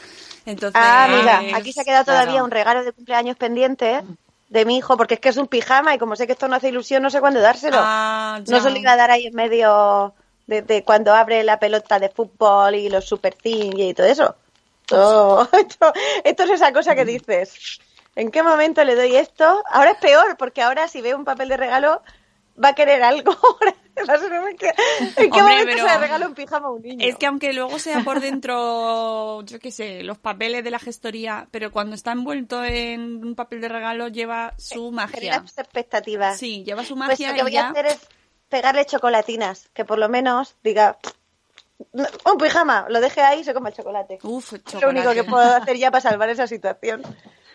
[0.45, 1.07] Entonces, Ah,
[1.41, 2.45] mira, aquí se ha quedado todavía claro.
[2.45, 4.01] un regalo de cumpleaños pendiente
[4.49, 6.55] de mi hijo, porque es que es un pijama y como sé que esto no
[6.55, 7.77] hace ilusión, no sé cuándo dárselo.
[7.81, 10.13] Ah, no se lo iba a dar ahí en medio
[10.47, 14.35] de, de cuando abre la pelota de fútbol y los super y todo eso.
[14.85, 15.93] Todo- esto,
[16.23, 17.79] esto es esa cosa que dices.
[18.15, 19.61] ¿En qué momento le doy esto?
[19.69, 22.01] Ahora es peor, porque ahora si ve un papel de regalo
[22.63, 23.35] va a querer algo.
[23.97, 24.71] ¿En qué
[25.23, 27.03] Hombre, momento pero- se le regala un pijama a un niño?
[27.05, 31.47] Es que aunque luego sea por dentro, yo qué sé, los papeles de la gestoría,
[31.51, 35.19] pero cuando está envuelto en un papel de regalo lleva su magia.
[35.19, 36.37] Genera expectativas.
[36.37, 37.67] Sí, lleva su Pues magia lo que voy ya...
[37.67, 37.99] a hacer es
[38.49, 40.97] pegarle chocolatinas, que por lo menos diga,
[41.93, 44.19] un pijama, lo deje ahí y se coma el chocolate.
[44.23, 45.23] Uf, Es lo único que chocolate.
[45.29, 47.01] puedo hacer ya para salvar esa situación.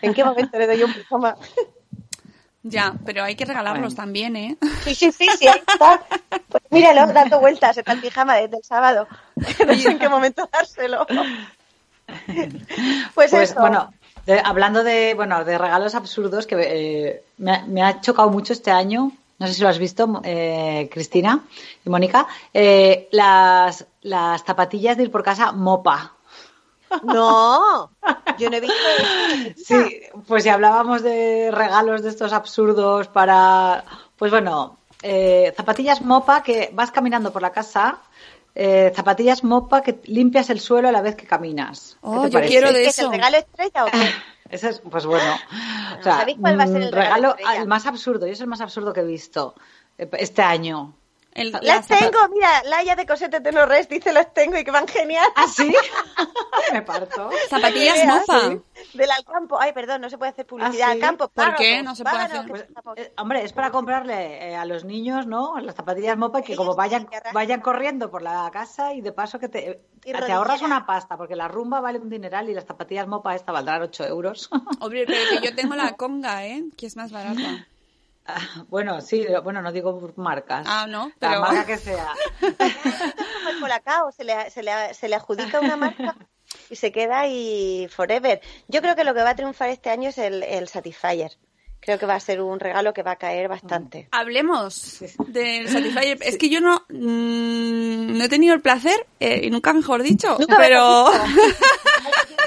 [0.00, 1.36] ¿En qué momento le doy un pijama?
[2.64, 3.96] Ya, pero hay que regalarlos Bueno.
[3.96, 4.56] también, ¿eh?
[4.84, 6.00] Sí, sí, sí, sí, ahí está.
[6.48, 9.08] Pues míralo, dando vueltas, está el pijama desde el sábado.
[9.66, 11.06] No sé en qué momento dárselo.
[13.14, 13.60] Pues, Pues eso.
[13.60, 13.92] bueno,
[14.26, 18.52] de- hablando de bueno de regalos absurdos que eh, me, ha- me ha chocado mucho
[18.52, 19.12] este año.
[19.38, 21.40] No sé si lo has visto, eh, Cristina
[21.84, 22.26] y Mónica.
[22.54, 26.12] eh, las, las zapatillas de ir por casa Mopa.
[27.02, 27.90] No,
[28.38, 29.54] yo no he visto eso.
[29.64, 33.84] Sí, pues si hablábamos de regalos de estos absurdos para.
[34.16, 37.98] Pues bueno, eh, zapatillas Mopa que vas caminando por la casa.
[38.54, 41.94] eh, zapatillas Mopa que limpias el suelo a la vez que caminas.
[41.94, 42.52] ¿Qué Oh, te yo parece?
[42.52, 43.12] quiero de ¿Es el eso.
[43.12, 44.10] regalo estrella o qué?
[44.50, 45.34] Ese es, pues bueno.
[45.98, 48.26] O sea, ¿Sabéis cuál va a ser el mm, regalo regalo el más absurdo?
[48.26, 49.54] Yo es el más absurdo que he visto
[49.96, 50.92] eh, este año.
[51.34, 55.26] El- Las tengo, mira, Laia de Cosete Tenorres dice las tengo y que van genial.
[55.34, 55.74] ¿Ah, sí?
[56.72, 57.30] Me parto.
[57.48, 58.40] Zapatillas mopa.
[58.40, 58.60] sí.
[58.98, 59.58] Del Alcampo.
[59.60, 60.88] Ay, perdón, no se puede hacer publicidad.
[60.90, 61.00] ¿Ah, sí?
[61.00, 62.46] Alcampo, ¿Por páganos, qué no se puede hacer?
[62.48, 62.66] Pues,
[62.96, 65.58] eh, hombre, es para comprarle eh, a los niños, ¿no?
[65.60, 69.48] Las zapatillas mopa que como vayan vayan corriendo por la casa y de paso que
[69.48, 73.34] te, te ahorras una pasta porque la rumba vale un dineral y las zapatillas mopa
[73.34, 74.50] esta valdrán 8 euros.
[74.80, 76.62] Hombre, pero que yo tengo la conga, ¿eh?
[76.76, 77.66] Que es más barata.
[78.26, 80.66] Ah, bueno, sí, bueno, no digo marcas.
[80.68, 82.08] Ah, no, La pero- marca que sea.
[82.40, 86.14] como el Colacao, se le, se, le, se le adjudica una marca
[86.70, 88.40] y se queda ahí forever.
[88.68, 91.32] Yo creo que lo que va a triunfar este año es el, el Satisfyer.
[91.80, 94.06] Creo que va a ser un regalo que va a caer bastante.
[94.12, 96.16] Hablemos del Satisfyer.
[96.20, 100.36] Es que yo no, mm, no he tenido el placer, eh, y nunca mejor dicho,
[100.38, 101.06] Nunca pero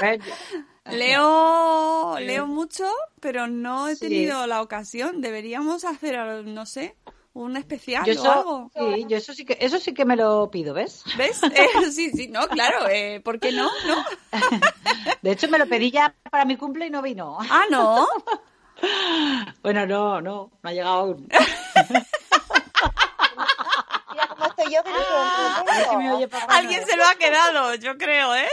[0.90, 2.84] leo, leo mucho,
[3.20, 4.00] pero no he Sí.
[4.00, 5.20] tenido la ocasión.
[5.20, 6.96] Deberíamos hacer, no sé,
[7.32, 8.70] un especial yo o eso, algo.
[8.74, 11.04] sí, yo eso sí que eso sí que me lo pido, ¿ves?
[11.18, 11.40] ¿Ves?
[11.54, 13.68] Eh, sí, sí, no, claro, eh, ¿por qué no?
[13.86, 14.04] ¿No?
[15.22, 17.38] De hecho me lo pedí ya para mi cumple y no vino.
[17.40, 18.06] Ah, no.
[19.62, 21.28] Bueno, no, no, no ha llegado aún.
[24.36, 24.96] Cómo estoy yo que no
[26.48, 28.48] Alguien se lo ha quedado, yo creo, ¿eh?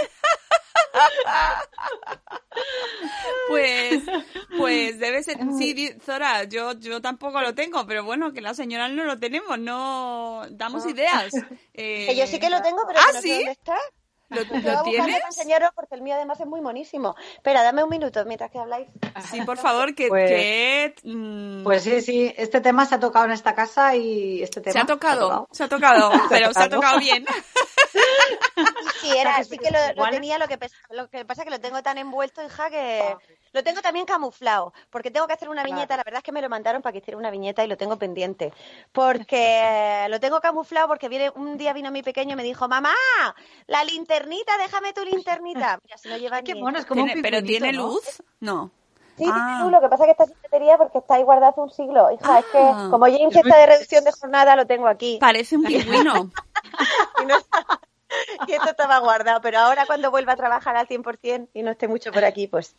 [3.47, 4.03] Pues,
[4.57, 5.37] pues debe ser.
[5.57, 9.59] Sí, Zora, yo, yo tampoco lo tengo, pero bueno, que la señora no lo tenemos,
[9.59, 11.33] no damos ideas.
[11.73, 13.33] Eh, Que yo sí que lo tengo, pero ¿Ah, que no sé sí?
[13.35, 13.77] dónde está.
[14.33, 15.23] ¿Lo, Te voy a lo buscarlo tienes?
[15.25, 17.15] enseñaros porque el mío además es muy monísimo.
[17.35, 18.87] Espera, dame un minuto mientras que habláis.
[19.31, 23.25] Sí, por favor, que, Pues- que, mm, Pues sí, sí, este tema se ha tocado
[23.25, 26.69] en esta casa y este tema se ha tocado, se ha tocado, pero se ha
[26.69, 27.25] tocado bien.
[29.01, 30.57] Sí, era, que sí sí, que lo, lo tenía, lo que,
[30.89, 33.15] lo que pasa es que lo tengo tan envuelto, hija, que
[33.53, 35.95] Lo tengo también camuflado, porque tengo que hacer una viñeta.
[35.95, 37.97] La verdad es que me lo mandaron para que hiciera una viñeta y lo tengo
[37.97, 38.51] pendiente.
[38.91, 42.93] Porque lo tengo camuflado porque viene, un día vino mi pequeño y me dijo, mamá,
[43.67, 45.79] la linternita, déjame tu linternita.
[45.83, 47.83] Mira, si no lleva Qué ni- mono, es como un ¿Pero tiene ¿no?
[47.87, 48.21] luz?
[48.39, 48.71] No.
[49.15, 49.59] Sí, Ah.
[49.61, 51.69] tú, lo que pasa es que está sin batería porque está ahí guardado hace un
[51.69, 52.09] siglo.
[52.11, 52.87] Hija, es que Ah.
[52.89, 55.19] como James está de reducción de jornada, lo tengo aquí.
[55.21, 56.31] Parece un pingüino.
[57.21, 57.65] y, no está-
[58.47, 61.87] y esto estaba guardado, pero ahora cuando vuelva a trabajar al 100% y no esté
[61.87, 62.75] mucho por aquí, pues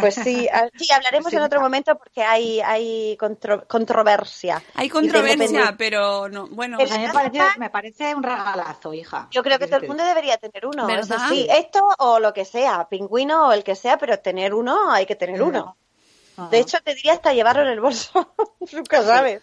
[0.00, 4.62] pues sí, a- sí hablaremos en otro momento porque hay hay contro- controversia.
[4.74, 6.46] Hay controversia, pero no.
[6.48, 9.28] Bueno, Pero- a mí me parece, me parece un regalazo, hija.
[9.30, 11.18] Yo creo que todo el mundo debería tener uno, ¿Verdad?
[11.18, 14.90] eso sí, esto o lo que sea, pingüino o el que sea, pero tener uno
[14.92, 15.76] hay que tener uno.
[16.36, 16.48] Ajá.
[16.50, 18.34] De hecho, te diría hasta llevarlo en el bolso,
[18.72, 19.42] nunca sabes.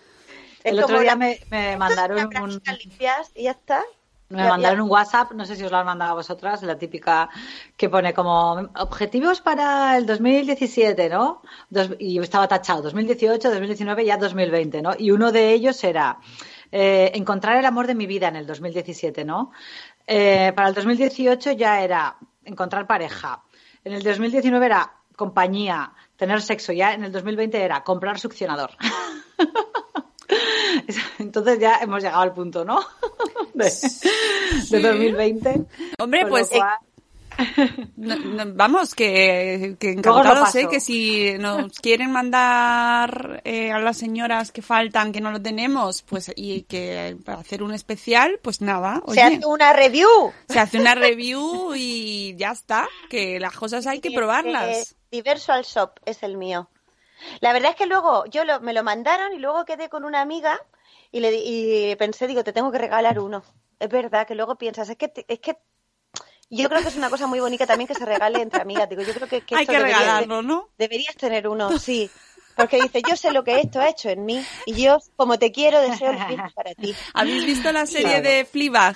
[0.64, 3.84] Es El otro como día la- me, me mandaron un, limpias y ya está.
[4.30, 6.61] Me Ya- mandaron ya- un WhatsApp, no sé si os lo han mandado a vosotras,
[6.63, 7.30] la típica
[7.78, 11.41] que pone como objetivos para el 2017, ¿no?
[11.69, 14.93] Dos- y estaba tachado 2018, 2019 y ya 2020, ¿no?
[14.97, 16.17] Y uno de ellos era
[16.71, 19.51] eh, encontrar el amor de mi vida en el 2017, ¿no?
[20.07, 23.43] Eh, para el 2018 ya era encontrar pareja.
[23.84, 26.73] En el 2019 era compañía, tener sexo.
[26.73, 28.71] Ya en el 2020 era comprar succionador.
[31.19, 32.80] Entonces ya hemos llegado al punto, ¿no?
[33.53, 33.71] De,
[34.69, 35.61] de 2020.
[35.99, 36.78] Hombre, pues cual-
[37.97, 40.55] No, no, vamos, que, encantados.
[40.55, 40.67] ¿eh?
[40.69, 46.01] Que si nos quieren mandar eh, a las señoras que faltan, que no lo tenemos,
[46.01, 50.32] pues y que para hacer un especial, pues nada, oye, Se hace una review.
[50.49, 54.91] se hace una review y ya está, que las cosas hay que probarlas.
[54.91, 56.69] Eh, Diversual Shop es el mío.
[57.39, 60.22] La verdad es que luego yo lo- me lo mandaron y luego quedé con una
[60.22, 60.59] amiga
[61.11, 63.43] y le y pensé, digo, te tengo que regalar uno.
[63.80, 65.57] Es verdad que luego piensas, es que te- es que
[66.49, 68.88] yo creo que es una cosa muy bonita también que se regale entre amigas.
[68.89, 70.70] Digo, yo creo que, que Hay esto que debería- regalarlo, ¿no?
[70.78, 72.09] Deberías tener uno, sí.
[72.55, 75.51] Porque dice, yo sé lo que esto ha hecho en mí y yo, como te
[75.51, 76.95] quiero, deseo lo mismo para ti.
[77.13, 78.24] ¿Habéis visto la serie Claro.
[78.30, 78.95] de Fleabag?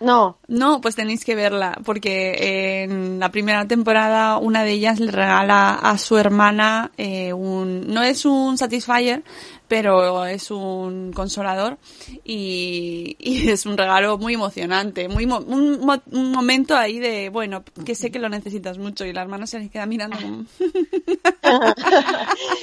[0.00, 5.12] No, No, pues tenéis que verla, porque en la primera temporada una de ellas le
[5.12, 6.90] regala a su hermana
[7.34, 7.86] un...
[7.86, 9.22] No es un Satisfyer,
[9.68, 11.78] pero es un consolador
[12.24, 17.28] y, y es un regalo muy emocionante, muy mo- un, mo- un momento ahí de,
[17.28, 20.44] bueno, que sé que lo necesitas mucho y la hermana se le queda mirando como...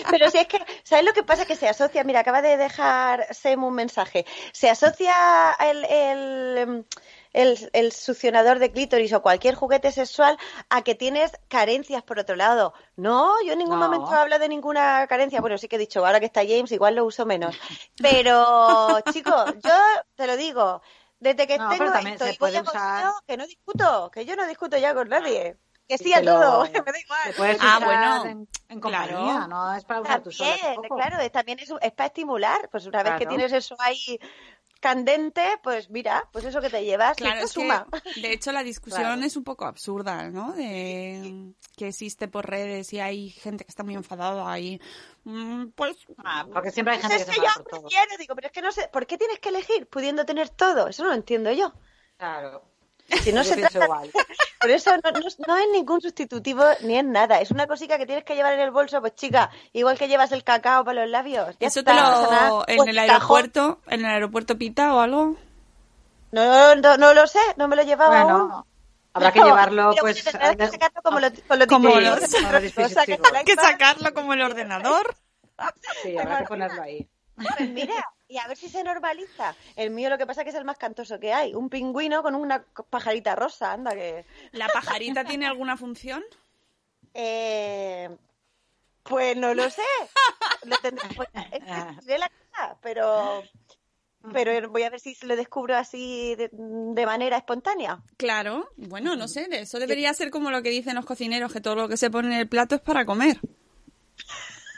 [0.09, 1.45] Pero si es que, ¿sabes lo que pasa?
[1.45, 5.13] Que se asocia, mira, acaba de dejar Sem un mensaje, se asocia
[5.59, 6.85] el, el,
[7.33, 10.37] el, el succionador de clítoris o cualquier juguete sexual
[10.69, 12.73] a que tienes carencias por otro lado.
[12.95, 13.85] No, yo en ningún No.
[13.89, 15.41] momento hablo de ninguna carencia.
[15.41, 17.57] Bueno, sí que he dicho, ahora que está James, igual lo uso menos.
[18.01, 19.71] Pero, chicos, yo
[20.15, 20.81] te lo digo,
[21.19, 24.25] desde que No, tengo esto se y voy puede a usar- que no discuto, que
[24.25, 25.57] yo no discuto ya con nadie.
[25.87, 27.57] Que sí a todo, me da igual.
[27.61, 29.07] Ah, bueno, en, en claro.
[29.13, 30.95] compañía, no es para usar sola También, tampoco.
[30.97, 32.69] claro, es- también es, es para estimular.
[32.69, 33.29] Pues una vez que Claro.
[33.37, 34.19] tienes eso ahí
[34.79, 37.87] candente, pues mira, pues eso que te llevas, Claro, es suma.
[38.13, 39.21] que, de hecho, la discusión Claro.
[39.23, 40.53] es un poco absurda, ¿no?
[40.53, 44.79] De que existe por redes y hay gente que está muy enfadada ahí.
[45.23, 47.79] Mm, Pues Ah, porque siempre hay gente Pues que es se que yo enfada por
[47.81, 47.89] todo.
[47.89, 50.87] quiero, digo, pero es que no sé, ¿por qué tienes que elegir pudiendo tener todo?
[50.87, 51.73] Eso no lo entiendo yo.
[52.17, 52.63] Claro.
[53.23, 54.11] Si no Yo se pienso trata, igual.
[54.59, 57.39] por eso no, no, no es ningún sustitutivo ni es nada.
[57.39, 60.31] Es una cosita que tienes que llevar en el bolso, pues chica, igual que llevas
[60.31, 61.55] el cacao para los labios.
[61.59, 63.09] Ya eso está, te lo en Pues el cajón.
[63.09, 65.35] aeropuerto, en el aeropuerto pita o algo.
[66.31, 68.31] No, no, no lo sé, no me lo llevaba aún.
[68.33, 68.67] Bueno,
[69.13, 70.23] habrá que llevarlo pero pues...
[70.23, 75.15] que sacarlo como lo, con lo Como los- que sacarlo como el ordenador.
[76.03, 77.07] Sí, habrá que ponerlo ahí.
[77.35, 79.55] Pues mira, y a ver si se normaliza.
[79.75, 81.53] El mío lo que pasa es que es el más cantoso que hay.
[81.53, 84.25] Un pingüino con una pajarita rosa, anda que...
[84.51, 86.23] ¿La pajarita tiene alguna función?
[87.13, 88.09] Eh,
[89.03, 89.81] pues no lo sé.
[90.63, 93.43] Lo tendré, pues, es que diré la cosa, pero...
[94.33, 98.01] Pero voy a ver si lo descubro así de, de manera espontánea.
[98.17, 101.61] Claro, bueno, no sé, de eso debería ser como lo que dicen los cocineros, que
[101.61, 103.39] todo lo que se pone en el plato es para comer.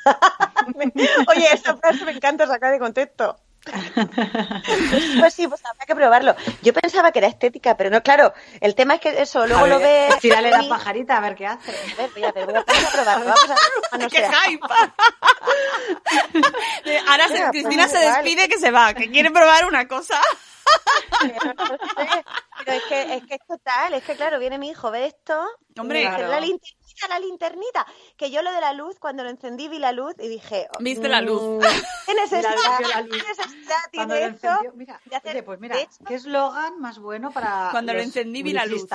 [1.28, 3.38] Oye, esa frase me encanta sacar de contexto.
[5.20, 6.36] Pues sí, pues habrá que probarlo.
[6.62, 9.68] Yo pensaba que era estética, pero no, claro, el tema es que eso, luego A
[9.68, 10.20] lo ver, ves...
[10.22, 11.72] Tírale la pajarita a ver qué hace.
[11.72, 13.26] A ver, voy a ver, voy a, vamos a probarlo.
[13.26, 14.66] Vamos a, a no ¡Qué hype!
[17.10, 18.24] Ahora se- Mira, Cristina pues se igual.
[18.24, 20.20] despide que se va, que quiere probar una cosa.
[21.22, 22.24] Pero no sé,
[22.64, 25.42] pero es que, es que es total, es que claro, viene mi hijo, ve esto,
[25.78, 26.28] Hombre, claro.
[26.28, 26.40] la
[27.08, 27.86] la linternita,
[28.18, 31.08] que yo lo de la luz, cuando lo encendí vi la luz y dije, Viste
[31.08, 31.42] la luz.
[31.42, 31.60] mm,
[32.06, 33.18] ¿qué necesidad, vio la luz.
[33.18, 34.48] qué necesidad tiene esto?
[34.76, 38.02] mira, de hacer- oye, pues mira, de hecho- qué eslogan más bueno para Cuando lo
[38.02, 38.86] encendí, vi la luz.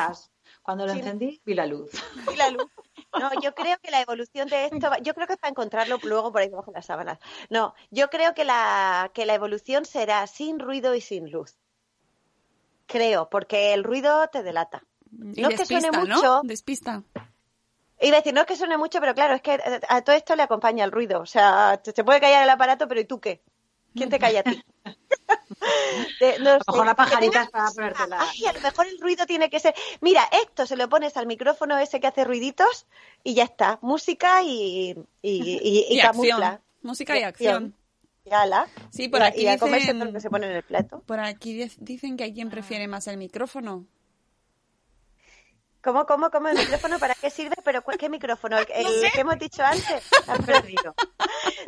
[0.62, 0.98] Cuando lo Sí.
[1.00, 1.90] encendí, vi la luz.
[2.34, 2.66] Vi la luz.
[3.18, 5.98] No, yo creo que la evolución de esto, va- yo creo que es para encontrarlo
[6.02, 7.18] luego por ahí debajo de las sábanas.
[7.50, 11.57] No, yo creo que la, que la evolución será sin ruido y sin luz.
[12.86, 14.82] Creo, porque el ruido te delata.
[15.34, 16.22] Y No es que suene despista, mucho.
[16.22, 16.42] ¿no?
[16.44, 17.02] Despista.
[18.01, 20.34] Iba a decir, no es que suene mucho, pero claro, es que a todo esto
[20.36, 21.20] le acompaña el ruido.
[21.20, 23.40] O sea, te, te puede callar el aparato, pero ¿y tú qué?
[23.95, 24.62] ¿Quién te calla a ti?
[26.20, 28.18] De- no A lo mejor sé, la pajarita es para tengas- ponértela.
[28.20, 29.74] Ay, a lo mejor el ruido tiene que ser.
[30.01, 32.86] Mira, esto se lo pones al micrófono ese que hace ruiditos
[33.22, 33.78] y ya está.
[33.80, 34.90] Música y,
[35.22, 36.34] y, y, y Y camufla.
[36.49, 36.61] acción.
[36.82, 37.74] Música y acción.
[38.24, 38.66] Y ala.
[38.90, 40.62] Sí, por Y aquí y a comerse dicen- todo lo que se pone en el
[40.64, 41.03] plato.
[41.07, 43.86] Por aquí di- dicen que hay quien prefiere más el micrófono.
[45.85, 46.99] ¿Cómo, cómo, cómo el micrófono?
[46.99, 47.55] ¿Para qué sirve?
[47.62, 48.57] ¿Pero cuál- qué micrófono?
[48.59, 50.03] ¿El, el que hemos dicho antes?
[50.26, 50.95] Has perdido.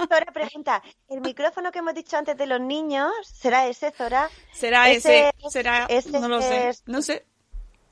[0.08, 4.30] Zora pregunta, ¿el micrófono que hemos dicho antes de los niños será ese, Zora?
[4.52, 5.28] ¿Será ese?
[5.28, 5.86] Ese- ¿Será?
[5.88, 6.72] ese no lo sé.
[6.86, 7.26] No sé.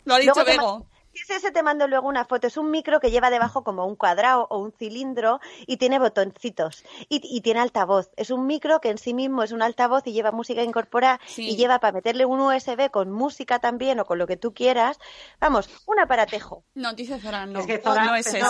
[0.05, 0.87] Lo ha dicho Luego Bego.
[1.23, 2.47] Es ese, te mando luego una foto.
[2.47, 6.85] Es un micro que lleva debajo como un cuadrado o un cilindro y tiene botoncitos.
[7.09, 8.11] Y, y tiene altavoz.
[8.17, 11.49] Es un micro que en sí mismo es un altavoz y lleva música incorporada Sí.
[11.49, 14.99] y lleva para meterle un USB con música también o con lo que tú quieras.
[15.41, 16.65] Vamos, un aparatejo.
[16.75, 17.61] No, dice Zora, no.
[17.61, 18.41] Es que Zora no es ese.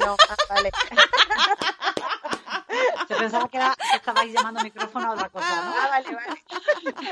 [0.00, 0.16] no.
[0.28, 0.70] Ah, vale.
[3.08, 5.72] Se pensaba que, era, que estabais llamando micrófono a otra cosa, ¿no?
[5.76, 6.42] Ah, vale, vale.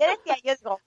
[0.00, 0.80] Yo decía, yo digo,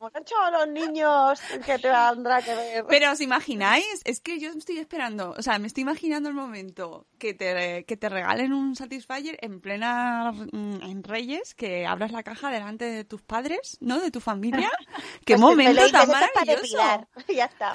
[0.43, 2.85] a los niños, que te tendrá que ver?
[2.87, 7.07] Pero os imagináis, es que yo estoy esperando, o sea, me estoy imaginando el momento
[7.17, 12.23] que te, que te regalen un Satisfyer en plena mm, en Reyes, que abras la
[12.23, 13.99] caja delante de tus padres, ¿no?
[13.99, 14.69] De tu familia.
[15.25, 16.61] Qué Pues momento tan "Esto es para maravilloso.
[16.61, 17.07] depilar".
[17.27, 17.73] Ya está.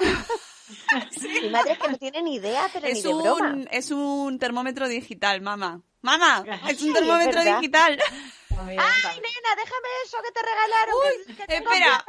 [1.41, 3.53] Mi madre es que no tiene ni idea, pero ni de broma.
[3.53, 5.81] un, es un termómetro digital, mamá.
[6.03, 7.99] Mamá, es un Sí, termómetro es digital.
[8.55, 10.95] Ay, nena, déjame eso que te regalaron.
[10.95, 12.03] Uy, que- que tengo espera.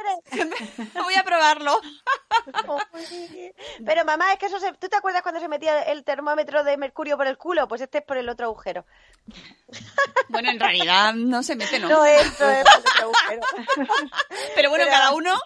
[1.03, 1.81] Voy a probarlo.
[3.85, 4.71] Pero mamá, es que eso se...
[4.73, 7.67] ¿Tú te acuerdas cuando se metía el termómetro de mercurio por el culo?
[7.67, 8.85] Pues este es por el otro agujero.
[10.27, 11.87] Bueno, en realidad no se mete, ¿no?
[11.87, 13.41] No, esto es por el otro agujero.
[14.55, 15.39] Pero bueno, pero- cada uno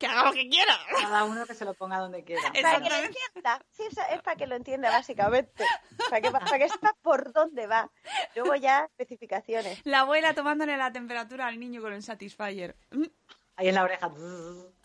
[0.00, 0.76] que haga lo que quiera.
[0.98, 2.42] Cada uno que se lo ponga donde quiera.
[2.62, 3.62] Para que lo entienda.
[3.70, 5.64] Sí, es para que lo entienda, básicamente.
[6.08, 7.90] Para que, para que sepa por dónde va.
[8.34, 9.80] Luego ya, especificaciones.
[9.84, 12.74] La abuela tomándole la temperatura al niño con el Satisfyer.
[12.90, 13.04] Mm,
[13.56, 14.10] Ahí en la oreja.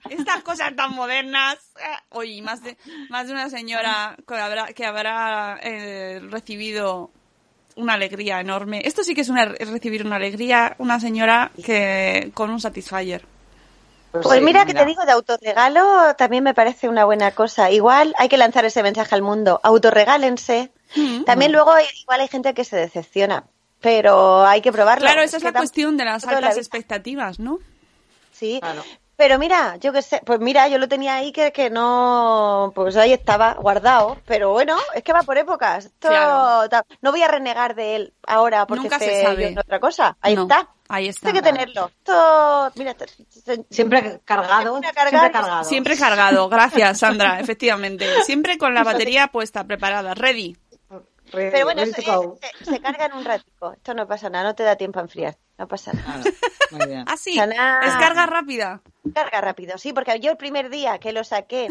[0.09, 1.55] Estas cosas tan modernas.
[1.79, 2.77] Eh, Oye, más de,
[3.09, 7.09] más de una señora que habrá, que habrá eh, recibido
[7.77, 8.81] una alegría enorme.
[8.83, 13.25] Esto sí que es una, es recibir una alegría, una señora que con un Satisfyer.
[14.21, 17.71] Pues sí, mira que te digo, de autorregalo también me parece una buena cosa.
[17.71, 19.59] Igual hay que lanzar ese mensaje al mundo.
[19.63, 20.71] Autorregálense.
[21.25, 23.43] También luego igual hay gente que se decepciona,
[23.81, 25.05] pero hay que probarlo.
[25.05, 27.59] Claro, esa es que la cuestión de las la altas expectativas, ¿no?
[28.31, 28.83] Sí, Claro.
[29.17, 32.95] Pero mira, yo qué sé, pues mira, yo lo tenía ahí que, que no, pues
[32.97, 35.85] ahí estaba guardado, pero bueno, es que va por épocas.
[35.85, 36.69] Esto, Claro.
[36.69, 39.47] ta- no voy a renegar de él ahora porque Nunca se sabe.
[39.47, 40.17] en otra cosa.
[40.21, 40.67] Ahí No, está.
[40.89, 41.27] ahí está.
[41.29, 41.87] Hay que tenerlo.
[41.97, 43.05] Esto, mira, esto-
[43.69, 44.79] Siempre cargado.
[44.79, 45.63] Siempre cargado.
[45.63, 48.23] Siempre cargado, gracias Sandra, efectivamente.
[48.23, 50.55] Siempre con la batería puesta, preparada, ready.
[51.35, 53.73] Re- Pero bueno, ready se, se- se carga en un ratico.
[53.73, 55.37] Esto no pasa nada, no te da tiempo a enfriar.
[55.57, 56.23] No pasa nada.
[56.71, 57.05] Muy bien.
[57.07, 57.79] Ah, sí, Sana.
[57.83, 58.81] descarga rápida.
[59.13, 61.67] Carga rápido, sí, porque yo el primer día que lo saqué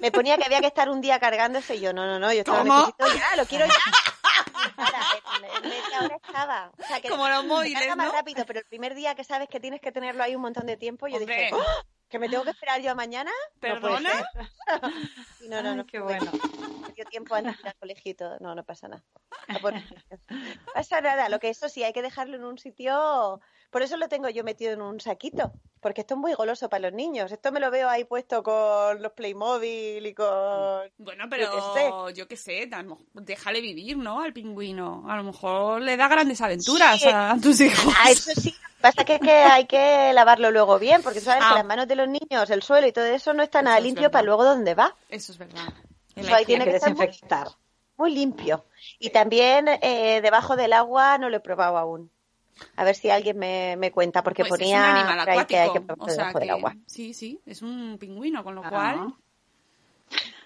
[0.00, 2.40] me ponía que había que estar un día cargándose y yo, no, no, no, yo
[2.40, 2.74] esto lo ¿Cómo?
[2.80, 3.74] necesito ya, lo quiero ya.
[4.76, 5.00] Ahora,
[5.38, 6.70] en, en media hora estaba.
[6.78, 8.12] O sea, que Como los móviles, carga más ¿no?
[8.12, 10.76] rápido, pero el primer día que sabes que tienes que tenerlo ahí un montón de
[10.76, 11.34] tiempo, yo Hombre.
[11.36, 11.62] dije, "¡Oh!
[12.08, 13.30] ¿Que me tengo que esperar yo a mañana?
[13.54, 14.10] No ¿Perdona?
[15.48, 15.86] no, no, Ay, no.
[15.86, 16.30] qué bueno.
[16.86, 18.38] Me dio tiempo antes de ir al colegio y todo.
[18.40, 19.04] No, no pasa nada.
[19.48, 21.28] No no pasa nada.
[21.28, 23.40] Lo que eso sí, hay que dejarlo en un sitio.
[23.70, 25.52] Por eso lo tengo yo metido en un saquito.
[25.80, 27.30] Porque esto es muy goloso para los niños.
[27.30, 30.26] Esto me lo veo ahí puesto con los Playmobil y con.
[30.98, 32.68] Bueno, pero yo qué sé,
[33.14, 34.20] déjale vivir, ¿no?
[34.20, 35.04] Al pingüino.
[35.08, 37.08] A lo mejor le da grandes aventuras Sí.
[37.12, 37.94] a tus hijos.
[37.98, 38.54] Ah, eso sí.
[38.80, 41.48] Pasa que, es que hay que lavarlo luego bien, porque sabes Ah.
[41.50, 43.84] que las manos de los niños, el suelo y todo eso no está nada Eso
[43.84, 44.94] limpio para luego dónde va.
[45.08, 45.72] Eso es verdad.
[46.14, 47.48] Eso ahí tiene Hay que que estar muy- desinfectar.
[47.96, 48.64] muy limpio.
[48.98, 52.10] Y también eh, debajo del agua no lo he probado aún.
[52.76, 55.58] A ver si alguien me, me cuenta, porque Pues es ponía un animal ahí que
[55.58, 56.04] hay que acuático.
[56.06, 56.74] O sea del agua.
[56.86, 58.68] sí, sí, es un pingüino, con lo Ah.
[58.70, 59.14] cual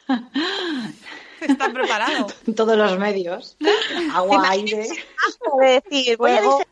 [1.41, 2.27] está preparado.
[2.57, 3.57] Todos los medios.
[4.15, 4.89] Agua, aire.
[5.61, 6.63] De decir, voy a, voy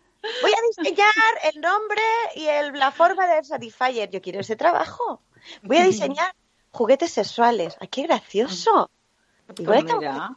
[0.52, 1.08] a diseñar
[1.52, 2.02] el nombre
[2.34, 4.10] y el, la forma del Satisfyer.
[4.10, 5.22] Yo quiero ese trabajo.
[5.62, 6.34] Voy a diseñar
[6.72, 7.76] juguetes sexuales.
[7.80, 8.90] ¡Ay, qué gracioso!
[9.56, 10.36] Igual, Pues está- mira,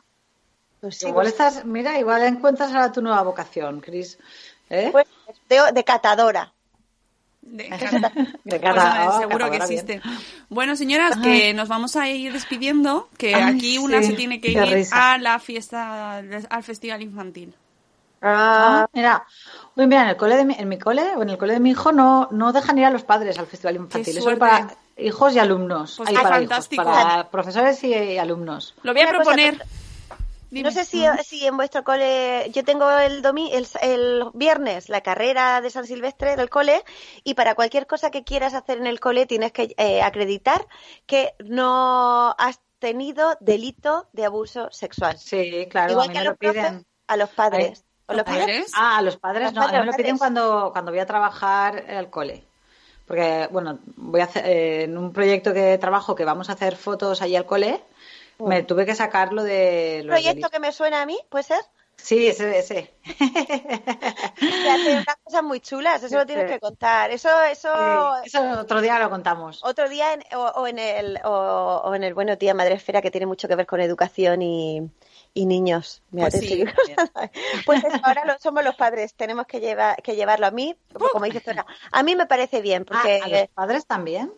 [0.79, 4.17] pues sí, igual pues- estás, mira, igual encuentras ahora tu nueva vocación, Cris.
[4.71, 4.89] ¿Eh?
[4.91, 5.05] pues,
[5.49, 6.51] de, de catadora.
[7.41, 8.63] De- Pues,
[9.07, 9.61] oh, seguro que bien.
[9.63, 10.01] existe.
[10.49, 14.39] Bueno, señoras, que nos vamos a ir despidiendo, que Ay, aquí una sí, se tiene
[14.39, 15.13] que qué ir risa.
[15.13, 17.53] a la fiesta, al festival infantil.
[18.21, 19.25] Ah, mira,
[19.75, 21.59] Uy, mira, en el cole de mi, en mi cole o en el cole de
[21.59, 24.15] mi hijo no, no dejan ir a los padres al festival infantil.
[24.15, 24.67] Eso es para
[24.97, 25.95] hijos y alumnos.
[25.97, 26.83] Pues para fantástico.
[26.83, 28.75] hijos, para profesores y, y alumnos.
[28.83, 29.65] Lo voy a Una cosa, proponer.
[30.51, 30.63] Dime.
[30.69, 35.01] No sé si, si en vuestro cole, yo tengo el, domi, el, el viernes la
[35.01, 36.83] carrera de San Silvestre del cole
[37.23, 40.67] y para cualquier cosa que quieras hacer en el cole tienes que eh, acreditar
[41.05, 45.17] que no has tenido delito de abuso sexual.
[45.17, 46.53] Sí, claro, Igual a mí que a los lo piden.
[46.53, 47.85] profes, a los padres.
[48.07, 48.45] ¿O los padres?
[48.45, 48.71] ¿Padres?
[48.75, 51.05] Ah, a los padres Los no, a mí me lo piden cuando, cuando voy a
[51.05, 52.43] trabajar al cole.
[53.07, 56.75] Porque, bueno, voy a hacer, eh, en un proyecto que trabajo que vamos a hacer
[56.75, 57.81] fotos allí al cole,
[58.47, 60.51] me tuve que sacarlo de ¿Un los proyecto delitos.
[60.51, 61.17] que me suena a mí?
[61.29, 61.59] ¿Puede ser?
[61.97, 62.93] Sí, ese, ese.
[64.71, 67.11] Hace unas cosas muy chulas, eso lo tienes que contar.
[67.11, 67.69] Eso, eso,
[68.23, 69.63] Sí, Eso otro día lo contamos.
[69.63, 73.01] otro día en- o, o en el o, o en el Bueno Tía Madre Esfera
[73.01, 74.89] que tiene mucho que ver con educación y,
[75.35, 76.01] y niños.
[76.09, 76.63] Mira, Pues sí.
[77.65, 80.75] pues eso, ahora lo- somos los padres, tenemos que llevar que llevarlo a mí,
[81.11, 81.51] como dices tú,
[81.91, 84.33] a mí me parece bien Ah, porque ¿A los padres también?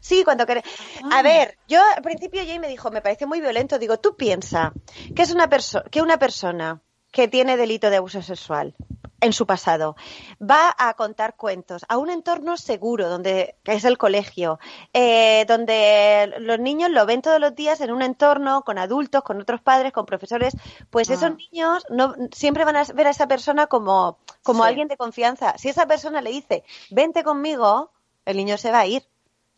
[0.00, 0.64] Sí, cuando querés.
[1.10, 3.78] A ver, yo al principio Jay me dijo, me parece muy violento.
[3.78, 4.72] Digo, tú piensa
[5.14, 6.80] que es una persona, que una persona
[7.10, 8.74] que tiene delito de abuso sexual
[9.20, 9.96] en su pasado
[10.40, 14.60] va a contar cuentos a un entorno seguro, donde que es el colegio,
[14.92, 19.40] eh, donde los niños lo ven todos los días en un entorno con adultos, con
[19.40, 20.54] otros padres, con profesores,
[20.90, 21.14] pues Ah.
[21.14, 24.68] esos niños no siempre van a ver a esa persona como como Sí.
[24.68, 25.54] alguien de confianza.
[25.58, 27.90] Si esa persona le dice, vente conmigo,
[28.24, 29.02] el niño se va a ir.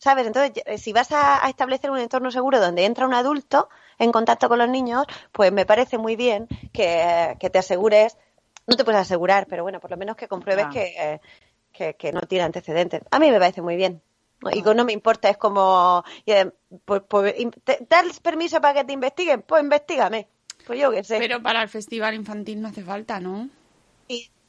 [0.03, 0.25] ¿Sabes?
[0.25, 4.11] Entonces, eh, si vas a, a establecer un entorno seguro donde entra un adulto en
[4.11, 8.17] contacto con los niños, pues me parece muy bien que, que te asegures,
[8.65, 10.71] no te puedes asegurar, pero bueno, por lo menos que compruebes Ah.
[10.73, 11.21] que,
[11.71, 13.01] que, que no tiene antecedentes.
[13.11, 14.01] A mí me parece muy bien.
[14.51, 16.49] Y no me importa, es como, eh,
[16.83, 19.43] pues, pues, te- ¿das permiso para que te investiguen?
[19.43, 20.27] Pues investigame.
[20.65, 21.19] Pues yo qué sé.
[21.19, 23.49] Pero para el festival infantil no hace falta, ¿no?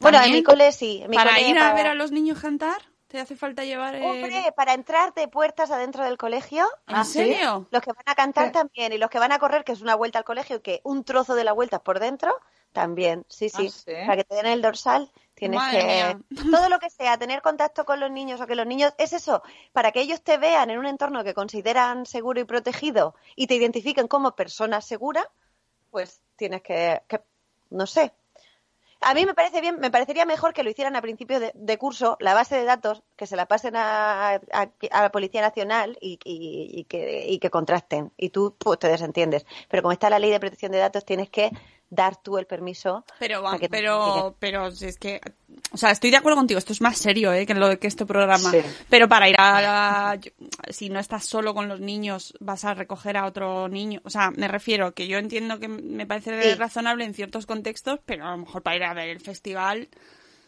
[0.00, 1.00] Bueno, en mi cole sí.
[1.03, 2.80] en mi Para cole ir a para- ver a los niños cantar,
[3.13, 4.03] ¿te hace falta llevar el...
[4.03, 7.69] Hombre, para entrar de puertas adentro del colegio, ¿En ¿Ah, serio?
[7.71, 9.95] Los que van a cantar también y los que van a correr, que es una
[9.95, 12.35] vuelta al colegio, que un trozo de la vuelta es por dentro,
[12.73, 13.27] también.
[13.29, 13.67] Sí, sí.
[13.67, 13.93] Ah, sí.
[13.93, 15.85] Para que te den el dorsal, tienes Madre que.
[15.85, 16.21] mía.
[16.51, 18.95] Todo lo que sea, tener contacto con los niños o que los niños.
[18.97, 19.43] Es eso,
[19.73, 23.57] para que ellos te vean en un entorno que consideran seguro y protegido y te
[23.57, 25.31] identifiquen como persona segura,
[25.91, 27.03] pues tienes que.
[27.07, 27.21] que-
[27.69, 28.13] no sé.
[29.05, 31.76] A mí me parece bien, me parecería mejor que lo hicieran a principio de, de
[31.78, 34.70] curso, la base de datos, que se la pasen a, a-
[35.03, 38.12] la Policía Nacional y, y- y que, y que contrasten.
[38.16, 39.44] Y tú pues, te desentiendes.
[39.68, 41.50] Pero como está la ley de protección de datos, tienes que
[41.93, 43.05] dar tú el permiso.
[43.18, 45.20] Pero, para que te pero, pero si es que,
[45.72, 47.45] o sea, estoy de acuerdo contigo, esto es más serio, ¿eh?
[47.45, 48.51] que lo que este programa.
[48.51, 48.61] Sí.
[48.88, 50.18] Pero para ir a,
[50.70, 54.01] si no estás solo con los niños, vas a recoger a otro niño.
[54.05, 56.55] O sea, me refiero que yo entiendo que me parece Sí.
[56.55, 59.88] razonable en ciertos contextos, pero a lo mejor para ir a ver el festival,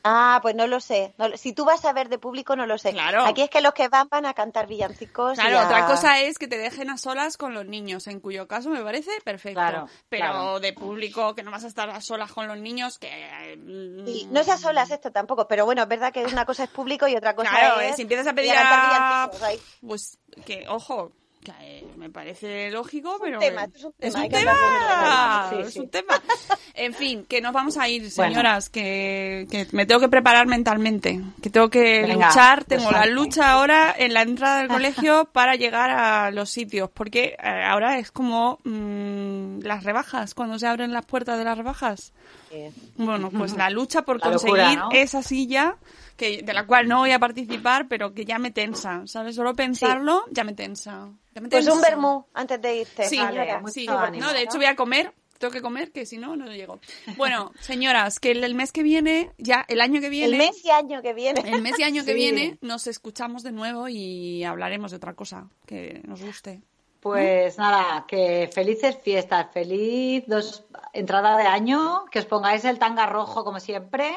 [0.06, 1.14] Ah, pues no lo sé.
[1.16, 2.92] No si tú vas a ver de público, no lo sé.
[2.92, 3.24] Claro.
[3.24, 5.38] Aquí es que los que van van a cantar villancicos.
[5.38, 8.20] y Claro, a- otra cosa es que te dejen a solas con los niños, en
[8.20, 9.58] cuyo caso me parece perfecto.
[9.60, 10.60] Claro, pero claro.
[10.60, 13.56] de público, que no vas a estar a solas con los niños, que...
[13.56, 16.64] mm, Sí, no es a solas esto tampoco, pero bueno, es verdad que una cosa
[16.64, 17.92] es público y otra cosa Claro, es.
[17.92, 19.30] eh, si empiezas a ir pedir a...
[19.80, 21.12] Pues que, ojo,
[21.44, 23.38] que eh, me parece lógico, pero...
[23.40, 24.52] es un tema,
[25.50, 25.80] un Sí, es sí.
[25.80, 26.20] un tema.
[26.74, 28.32] En fin, que nos vamos a ir, Bueno.
[28.32, 33.06] señoras, que, que me tengo que preparar mentalmente, que tengo que Venga, luchar, tengo la
[33.06, 37.98] lucha ahora en la entrada del colegio para llegar a los sitios, porque eh, ahora
[37.98, 42.12] es como mm, las rebajas, cuando se abren las puertas de las rebajas.
[42.50, 42.70] Sí.
[42.96, 44.88] Bueno, pues la lucha por La locura, conseguir ¿no?
[44.92, 45.76] esa silla
[46.16, 49.34] que de la cual no voy a participar, pero que ya me tensa, ¿sabes?
[49.36, 51.10] Solo pensarlo ya me tensa.
[51.34, 51.88] Ya me Pues un tensa.
[51.90, 53.04] vermú antes de irte.
[53.08, 53.86] Sí, Vale, sí.
[53.88, 55.12] ánimo, No, de hecho voy a comer.
[55.38, 56.78] Tengo que comer, que si no, no llego.
[57.16, 60.64] Bueno, señoras, que el, el mes que viene, ya el año que viene, El mes
[60.64, 61.40] y año que viene.
[61.44, 62.16] el mes y año que Sí.
[62.16, 66.62] viene, nos escuchamos de nuevo y hablaremos de otra cosa que nos guste.
[67.00, 73.04] Pues nada, que felices fiestas, feliz dos entrada de año, que os pongáis el tanga
[73.04, 74.14] rojo como siempre,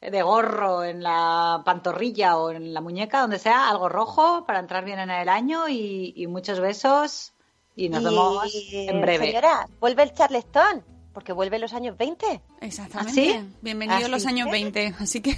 [0.00, 4.84] de gorro en la pantorrilla o en la muñeca, donde sea, algo rojo para entrar
[4.84, 7.32] bien en el año y, y muchos besos
[7.76, 9.26] y nos vemos en breve.
[9.26, 10.82] Señora, vuelve el Charleston,
[11.12, 12.40] porque vuelve los años 20.
[12.60, 13.10] Exactamente.
[13.36, 13.54] ¿Ah, sí?
[13.60, 14.52] Bienvenidos Así los años es.
[14.52, 14.94] 20.
[15.00, 15.36] Así que,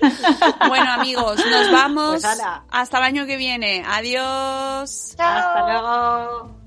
[0.68, 2.64] bueno, amigos, nos vamos Pues hala.
[2.70, 3.84] hasta el año que viene.
[3.86, 5.14] Adiós.
[5.16, 5.38] Chao.
[5.38, 6.59] Hasta luego.